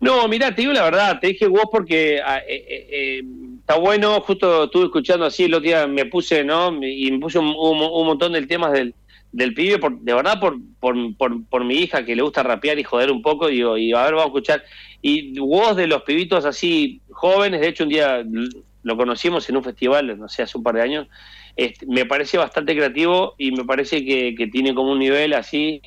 No, 0.00 0.26
mirá, 0.28 0.54
te 0.54 0.62
digo 0.62 0.72
la 0.72 0.84
verdad, 0.84 1.18
te 1.20 1.26
dije 1.26 1.46
vos 1.46 1.64
porque 1.70 2.20
ah, 2.24 2.38
eh, 2.38 2.64
eh, 2.90 3.22
está 3.70 3.80
bueno, 3.80 4.20
justo 4.22 4.64
estuve 4.64 4.86
escuchando 4.86 5.24
así 5.26 5.44
el 5.44 5.54
otro 5.54 5.64
día, 5.64 5.86
me 5.86 6.04
puse, 6.06 6.42
¿no? 6.42 6.72
Y 6.84 7.10
me 7.12 7.18
puse 7.20 7.38
un, 7.38 7.46
un- 7.56 7.82
un 7.92 8.06
montón 8.06 8.32
de 8.32 8.44
temas 8.46 8.72
del, 8.72 8.94
del 9.30 9.54
pibe, 9.54 9.78
por, 9.78 9.96
de 10.00 10.12
verdad 10.12 10.40
por, 10.40 10.56
por, 10.80 10.96
por, 11.16 11.44
por 11.46 11.64
mi 11.64 11.74
hija 11.76 12.04
que 12.04 12.16
le 12.16 12.22
gusta 12.22 12.42
rapear 12.42 12.80
y 12.80 12.82
joder 12.82 13.12
un 13.12 13.22
poco, 13.22 13.46
digo, 13.46 13.78
y 13.78 13.92
a 13.92 14.02
ver, 14.02 14.14
vamos 14.14 14.24
a 14.24 14.28
escuchar. 14.28 14.64
Y 15.02 15.38
vos 15.38 15.76
de 15.76 15.86
los 15.86 16.02
pibitos 16.02 16.44
así 16.44 17.00
jóvenes, 17.12 17.60
de 17.60 17.68
hecho 17.68 17.84
un 17.84 17.90
día 17.90 18.24
lo 18.82 18.96
conocimos 18.96 19.48
en 19.48 19.56
un 19.56 19.62
festival, 19.62 20.18
no 20.18 20.28
sé, 20.28 20.42
hace 20.42 20.58
un 20.58 20.64
par 20.64 20.74
de 20.74 20.82
años, 20.82 21.06
este, 21.54 21.86
me 21.86 22.06
parece 22.06 22.38
bastante 22.38 22.74
creativo 22.74 23.34
y 23.38 23.52
me 23.52 23.64
parece 23.64 24.04
que, 24.04 24.34
que 24.34 24.48
tiene 24.48 24.74
como 24.74 24.90
un 24.90 24.98
nivel 24.98 25.32
así 25.34 25.80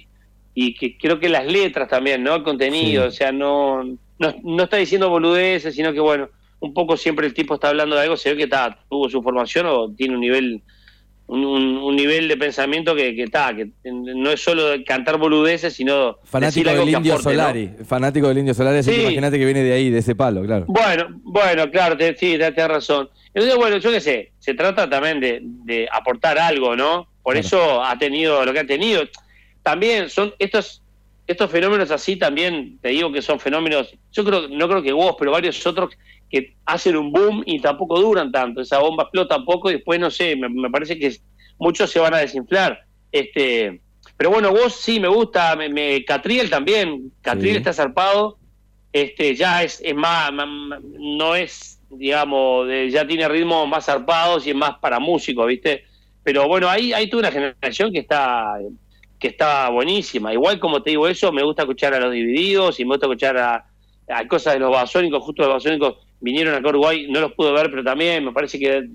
y 0.53 0.73
que 0.75 0.97
creo 0.97 1.19
que 1.19 1.27
las 1.27 1.45
letras 1.51 1.89
también, 1.89 2.23
¿no? 2.23 2.35
El 2.35 2.43
contenido, 2.43 3.01
Sí. 3.03 3.07
o 3.07 3.11
sea, 3.11 3.31
no, 3.33 3.83
no, 4.19 4.35
no 4.43 4.63
está 4.63 4.77
diciendo 4.77 5.09
boludeces, 5.09 5.75
sino 5.75 5.91
que, 5.91 5.99
bueno, 5.99 6.29
un 6.63 6.73
poco 6.73 6.95
siempre 6.95 7.27
el 7.27 7.33
tipo 7.33 7.55
está 7.55 7.69
hablando 7.69 7.95
de 7.95 8.03
algo, 8.03 8.15
se 8.15 8.29
ve 8.31 8.37
que 8.37 8.43
está, 8.43 8.79
tuvo 8.89 9.09
su 9.09 9.21
formación 9.21 9.65
o 9.67 9.91
tiene 9.91 10.15
un 10.15 10.21
nivel 10.21 10.61
un, 11.27 11.95
nivel 11.95 12.27
de 12.27 12.37
pensamiento 12.37 12.95
que 12.95 13.21
está, 13.21 13.55
que, 13.55 13.69
no 13.83 14.31
es 14.31 14.41
solo 14.41 14.63
cantar 14.85 15.17
boludeces, 15.17 15.73
sino 15.73 16.17
fanático 16.23 16.69
del 16.69 16.89
Indio 16.89 17.17
Solari, 17.17 17.71
fanático 17.85 18.27
del 18.27 18.39
Indio 18.39 18.53
Solari, 18.53 18.83
que 18.83 19.01
imagínate 19.01 19.39
que 19.39 19.45
viene 19.45 19.63
de 19.63 19.73
ahí, 19.73 19.89
de 19.89 19.99
ese 19.99 20.15
palo, 20.15 20.43
claro. 20.43 20.65
Bueno, 20.67 21.07
bueno, 21.23 21.69
claro, 21.71 21.97
te, 21.97 22.15
sí, 22.15 22.37
tienes 22.37 22.67
razón. 22.67 23.09
Entonces, 23.33 23.57
bueno, 23.57 23.77
yo 23.77 23.91
qué 23.91 23.99
sé, 23.99 24.31
se 24.39 24.53
trata 24.53 24.89
también 24.89 25.19
de, 25.19 25.87
aportar 25.91 26.37
algo, 26.37 26.75
¿no? 26.75 27.07
Por 27.23 27.37
eso 27.37 27.83
ha 27.83 27.97
tenido 27.97 28.45
lo 28.45 28.53
que 28.53 28.59
ha 28.59 28.67
tenido. 28.67 29.03
También 29.63 30.09
son 30.09 30.33
estos 30.39 30.82
estos 31.25 31.49
fenómenos 31.49 31.91
así 31.91 32.17
también, 32.17 32.77
te 32.81 32.89
digo 32.89 33.11
que 33.11 33.21
son 33.21 33.39
fenómenos, 33.39 33.95
yo 34.11 34.25
creo, 34.25 34.47
no 34.49 34.67
creo 34.67 34.81
que 34.81 34.91
vos, 34.91 35.15
pero 35.17 35.31
varios 35.31 35.65
otros 35.65 35.95
que 36.29 36.55
hacen 36.65 36.97
un 36.97 37.11
boom 37.11 37.43
y 37.45 37.59
tampoco 37.59 37.99
duran 37.99 38.31
tanto. 38.31 38.61
Esa 38.61 38.79
bomba 38.79 39.03
explota 39.03 39.43
poco 39.45 39.69
y 39.69 39.73
después, 39.73 39.99
no 39.99 40.09
sé, 40.09 40.35
me, 40.35 40.69
parece 40.69 40.97
que 40.97 41.15
muchos 41.59 41.89
se 41.91 41.99
van 41.99 42.13
a 42.13 42.17
desinflar. 42.17 42.85
Este, 43.11 43.81
pero 44.17 44.31
bueno, 44.31 44.51
vos 44.51 44.75
sí 44.75 44.99
me 44.99 45.07
gusta, 45.07 45.55
me, 45.55 46.03
Catriel 46.03 46.49
también, 46.49 47.11
Catriel 47.21 47.57
está 47.57 47.71
zarpado, 47.71 48.37
este, 48.91 49.35
ya 49.35 49.63
es, 49.63 49.79
es 49.83 49.95
más, 49.95 50.31
no 50.33 51.35
es, 51.35 51.79
digamos, 51.89 52.67
ya 52.89 53.07
tiene 53.07 53.27
ritmos 53.29 53.67
más 53.67 53.85
zarpados 53.85 54.45
y 54.45 54.49
es 54.49 54.55
más 54.55 54.77
para 54.79 54.99
músicos, 54.99 55.47
¿viste? 55.47 55.83
Pero 56.23 56.47
bueno, 56.47 56.69
ahí 56.69 56.93
hay 56.93 57.09
toda 57.09 57.21
una 57.21 57.31
generación 57.31 57.91
que 57.91 57.99
está 57.99 58.57
que 59.23 59.29
está 59.29 59.69
buenísima. 59.69 60.33
Igual 60.33 60.59
como 60.59 60.83
te 60.83 60.89
digo 60.89 61.07
eso, 61.07 61.31
me 61.31 61.43
gusta 61.43 61.61
escuchar 61.61 61.93
a 61.93 61.99
los 62.01 62.11
divididos 62.11 62.77
y 62.77 62.83
me 62.83 62.89
gusta 62.89 63.05
escuchar 63.05 63.37
a, 63.37 63.65
a 64.09 64.27
cosas 64.27 64.55
de 64.55 64.59
los 64.59 64.69
basónicos, 64.69 65.23
justo 65.23 65.43
los 65.43 65.53
basónicos 65.53 66.05
vinieron 66.19 66.53
a 66.53 66.67
Uruguay, 66.67 67.07
no 67.09 67.21
los 67.21 67.31
pude 67.31 67.53
ver, 67.53 67.69
pero 67.69 67.85
también 67.85 68.25
me 68.25 68.33
parece 68.33 68.59
que 68.59 68.89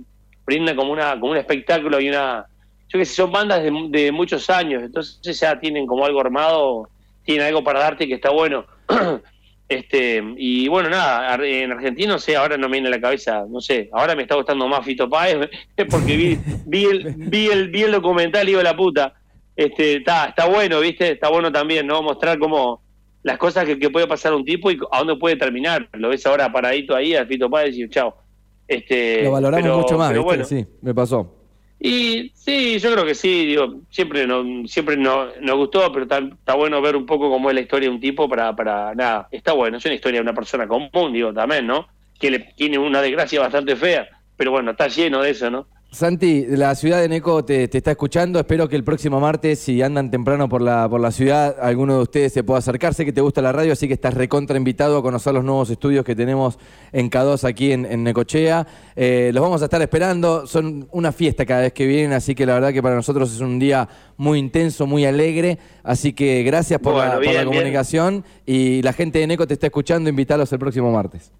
brinda 0.45 0.77
como 0.77 0.93
una 0.93 1.19
como 1.19 1.33
un 1.33 1.39
espectáculo 1.39 1.99
y 1.99 2.11
una 2.11 2.45
yo 2.91 2.99
que 2.99 3.07
sé, 3.07 3.15
son 3.15 3.33
bandas 3.33 3.63
de, 3.63 4.13
muchos 4.13 4.51
años, 4.51 4.83
entonces 4.83 5.41
ya 5.41 5.59
tienen 5.59 5.87
como 5.87 6.05
algo 6.05 6.21
armado, 6.21 6.91
tienen 7.25 7.47
algo 7.47 7.65
para 7.65 7.81
darte 7.81 8.07
que 8.07 8.15
está 8.15 8.29
bueno. 8.29 8.67
este 9.71 10.23
Y 10.37 10.69
bueno, 10.69 10.91
nada, 10.91 11.43
en 11.43 11.73
Argentina, 11.73 12.13
no 12.13 12.19
sé, 12.19 12.37
ahora 12.37 12.59
no 12.59 12.69
me 12.69 12.75
viene 12.75 12.89
a 12.89 12.91
la 12.91 13.01
cabeza, 13.01 13.47
no 13.49 13.63
sé, 13.63 13.89
ahora 13.95 14.15
me 14.15 14.25
está 14.25 14.35
gustando 14.35 14.69
más 14.69 14.85
Fito 14.85 15.09
Páez, 15.09 15.39
porque 15.91 16.17
vi, 16.19 16.39
vi, 16.67 16.85
el, 16.85 17.15
vi, 17.17 17.47
el, 17.47 17.71
vi 17.71 17.85
el 17.85 17.93
documental 17.93 18.47
y 18.47 18.51
digo 18.51 18.63
la 18.63 18.77
puta. 18.77 19.15
Este, 19.59 19.97
está, 19.97 20.27
está 20.27 20.47
bueno, 20.47 20.79
¿viste? 20.79 21.11
Está 21.11 21.29
bueno 21.31 21.51
también, 21.51 21.85
¿no? 21.85 22.01
Mostrar 22.01 22.39
cómo 22.39 22.81
las 23.25 23.39
cosas 23.39 23.65
que, 23.65 23.91
puede 23.91 24.07
pasar 24.07 24.33
un 24.33 24.45
tipo 24.45 24.71
y 24.71 24.79
a 24.93 24.99
dónde 24.99 25.17
puede 25.17 25.35
terminar. 25.35 25.89
Lo 25.95 26.11
ves 26.11 26.25
ahora 26.27 26.53
paradito 26.53 26.95
ahí 26.95 27.17
al 27.17 27.27
Fito 27.27 27.51
Páez 27.51 27.77
y 27.77 27.89
chao. 27.89 28.15
Este, 28.69 29.25
Lo 29.25 29.33
valoramos 29.33 29.79
mucho 29.79 29.99
más, 29.99 30.17
Bueno. 30.17 30.45
Sí, 30.45 30.65
me 30.81 30.95
pasó. 30.95 31.35
Y 31.81 32.31
sí, 32.37 32.79
yo 32.79 32.93
creo 32.93 33.05
que 33.05 33.17
sí, 33.17 33.47
digo, 33.47 33.81
siempre 33.91 34.29
no, 34.29 34.45
siempre 34.69 34.97
no, 34.97 35.27
nos 35.41 35.57
gustó, 35.57 35.93
pero 35.93 36.05
está, 36.05 36.55
bueno 36.55 36.81
ver 36.81 36.95
un 36.95 37.07
poco 37.07 37.29
cómo 37.29 37.51
es 37.51 37.55
la 37.57 37.61
historia 37.61 37.89
de 37.89 37.95
un 37.97 38.01
tipo 38.01 38.29
para, 38.29 38.55
para, 38.55 38.95
nada, 38.95 39.29
está 39.33 39.53
bueno, 39.53 39.79
es 39.79 39.85
una 39.85 39.95
historia 39.95 40.19
de 40.19 40.23
una 40.23 40.35
persona 40.35 40.67
común, 40.67 41.13
digo, 41.13 41.33
también, 41.33 41.69
¿no? 41.69 41.87
Que 42.19 42.33
le, 42.33 42.39
tiene 42.57 42.79
una 42.79 43.01
desgracia 43.01 43.41
bastante 43.41 43.77
fea, 43.77 44.09
pero 44.37 44.51
bueno, 44.51 44.73
está 44.73 44.89
lleno 44.89 45.23
de 45.23 45.31
eso, 45.31 45.51
¿no? 45.51 45.69
Santi, 45.91 46.45
la 46.47 46.75
ciudad 46.75 47.01
de 47.01 47.09
Neco 47.09 47.47
te, 47.47 47.65
está 47.65 47.93
escuchando. 47.93 48.39
Espero 48.39 48.69
que 48.69 48.77
el 48.77 48.85
próximo 48.85 49.21
martes, 49.21 49.59
si 49.59 49.81
andan 49.81 50.11
temprano 50.11 50.47
por 50.47 50.61
la, 50.61 50.87
por 50.87 51.01
la 51.01 51.11
ciudad, 51.11 51.57
alguno 51.63 51.97
de 51.97 52.03
ustedes 52.03 52.33
se 52.35 52.45
pueda 52.45 52.59
acercarse, 52.59 53.07
que 53.07 53.13
te 53.13 53.23
gusta 53.23 53.41
la 53.41 53.53
radio, 53.53 53.73
así 53.73 53.89
que 53.89 53.95
estás 53.95 54.13
recontra 54.13 54.59
invitado 54.59 54.99
a 54.99 55.03
conocer 55.03 55.33
los 55.33 55.45
nuevos 55.45 55.71
estudios 55.71 56.05
que 56.05 56.15
tenemos 56.15 56.59
en 56.93 57.11
K2 57.11 57.49
aquí 57.49 57.73
en, 57.73 58.05
Necochea. 58.05 58.67
Eh, 58.97 59.31
los 59.33 59.43
vamos 59.43 59.63
a 59.63 59.65
estar 59.65 59.81
esperando. 59.81 60.47
Son 60.47 60.87
una 60.93 61.11
fiesta 61.11 61.47
cada 61.47 61.63
vez 61.63 61.73
que 61.73 61.87
vienen, 61.87 62.13
así 62.13 62.35
que 62.35 62.45
la 62.45 62.53
verdad 62.53 62.73
que 62.75 62.83
para 62.83 62.95
nosotros 62.95 63.33
es 63.33 63.41
un 63.41 63.59
día 63.59 63.89
muy 64.19 64.39
intenso, 64.39 64.87
muy 64.87 65.07
alegre. 65.07 65.59
Así 65.83 66.13
que 66.13 66.43
gracias 66.43 66.81
por, 66.81 66.97
la, 66.97 67.45
comunicación. 67.47 68.27
Y 68.45 68.83
la 68.83 68.93
gente 68.93 69.21
de 69.21 69.27
Neco 69.27 69.47
te 69.47 69.55
está 69.55 69.69
escuchando. 69.69 70.11
Invítalos 70.11 70.53
el 70.53 70.59
próximo 70.59 70.93
martes. 70.93 71.33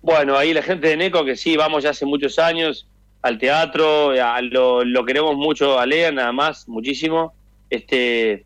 Bueno, 0.00 0.34
ahí 0.38 0.54
la 0.54 0.62
gente 0.62 0.88
de 0.88 0.96
Neco, 0.96 1.26
que 1.26 1.36
sí, 1.36 1.58
vamos 1.58 1.84
ya 1.84 1.90
hace 1.90 2.06
muchos 2.06 2.38
años 2.38 2.86
al 3.26 3.38
teatro, 3.38 4.12
lo, 4.42 5.04
queremos 5.04 5.36
mucho 5.36 5.78
a 5.78 5.86
Lea, 5.86 6.12
nada 6.12 6.32
más, 6.32 6.68
muchísimo. 6.68 7.32
Este 7.68 8.44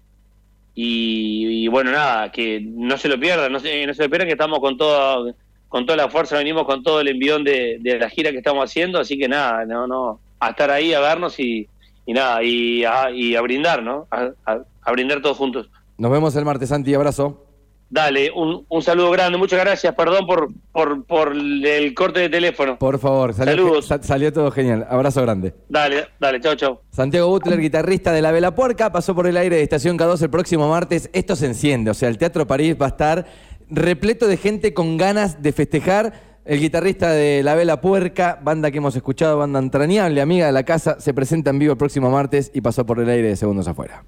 y, 0.75 1.69
bueno, 1.69 1.91
nada, 1.91 2.33
que 2.33 2.61
no 2.61 2.97
se 2.97 3.09
lo 3.09 3.21
pierdan, 3.21 3.53
no 3.53 3.61
se, 3.61 3.87
no 3.87 3.93
se 3.93 4.05
lo 4.05 4.09
pierdan 4.09 4.29
que 4.29 4.33
estamos 4.33 4.61
con 4.61 4.79
toda, 4.79 5.35
con 5.69 5.85
toda 5.85 5.97
la 5.97 6.09
fuerza, 6.09 6.39
venimos 6.39 6.65
con 6.65 6.83
todo 6.83 7.03
el 7.03 7.09
envión 7.09 7.45
de, 7.45 7.79
la 8.01 8.09
gira 8.09 8.31
que 8.31 8.39
estamos 8.39 8.65
haciendo, 8.65 8.99
así 8.99 9.19
que 9.19 9.29
nada, 9.29 9.67
no, 9.67 9.87
no, 9.87 10.21
a 10.39 10.51
estar 10.51 10.71
ahí, 10.71 10.95
a 10.95 11.01
vernos 11.01 11.39
y, 11.39 11.69
nada, 12.07 12.43
y 12.43 12.85
a, 12.85 13.11
y 13.11 13.37
a 13.37 13.43
brindar, 13.43 13.83
¿no? 13.83 14.07
A, 14.11 14.31
a 14.47 14.93
brindar 14.93 15.21
todos 15.21 15.37
juntos. 15.37 15.69
Nos 15.99 16.11
vemos 16.11 16.35
el 16.37 16.47
martes, 16.47 16.71
Santi, 16.71 16.95
abrazo. 16.95 17.50
Dale, 17.93 18.31
un, 18.31 18.65
un, 18.69 18.83
saludo 18.83 19.11
grande, 19.11 19.37
muchas 19.37 19.59
gracias, 19.59 19.93
perdón 19.97 20.25
por, 20.25 20.49
por, 20.71 21.05
por 21.05 21.33
el 21.35 21.93
corte 21.93 22.21
de 22.21 22.29
teléfono. 22.29 22.79
Por 22.79 23.01
favor, 23.01 23.35
salió, 23.35 23.83
Saludos. 23.83 23.89
salió 24.03 24.33
todo 24.33 24.53
genial. 24.53 24.87
Abrazo 24.89 25.21
grande. 25.23 25.55
Dale, 25.69 26.07
dale, 26.21 26.41
chao, 26.41 26.55
chao. 26.55 26.83
Santiago 26.93 27.29
Butler, 27.29 27.59
guitarrista 27.59 28.13
de 28.13 28.23
La 28.23 28.31
Vela 28.31 28.55
Puerca, 28.55 28.93
pasó 28.93 29.13
por 29.17 29.27
el 29.27 29.37
aire 29.37 29.57
de 29.57 29.63
Estación 29.65 29.99
K2 29.99 30.23
el 30.23 30.31
próximo 30.31 30.69
martes. 30.69 31.11
Esto 31.13 31.35
se 31.35 31.47
enciende, 31.47 31.91
o 31.91 31.95
sea, 31.95 32.09
el 32.09 32.17
Teatro 32.17 32.47
París 32.47 32.77
va 32.81 32.87
a 32.87 32.91
estar 32.91 33.27
repleto 33.69 34.29
de 34.29 34.37
gente 34.37 34.73
con 34.73 34.97
ganas 34.97 35.43
de 35.43 35.53
festejar. 35.53 36.31
El 36.45 36.61
guitarrista 36.61 37.11
de 37.11 37.43
La 37.43 37.55
Vela 37.57 37.81
Puerca, 37.81 38.39
banda 38.41 38.71
que 38.71 38.79
hemos 38.79 38.95
escuchado, 38.95 39.37
banda 39.39 39.59
entrañable, 39.59 40.21
amiga 40.21 40.47
de 40.47 40.53
la 40.53 40.63
casa, 40.63 41.01
se 41.01 41.13
presenta 41.13 41.51
en 41.51 41.59
vivo 41.59 41.73
el 41.73 41.79
próximo 41.79 42.09
martes 42.11 42.53
y 42.55 42.61
pasó 42.61 42.87
por 42.87 43.01
el 43.01 43.09
aire 43.09 43.29
de 43.29 43.37
Segundos 43.37 43.69
Afuera. 43.69 44.05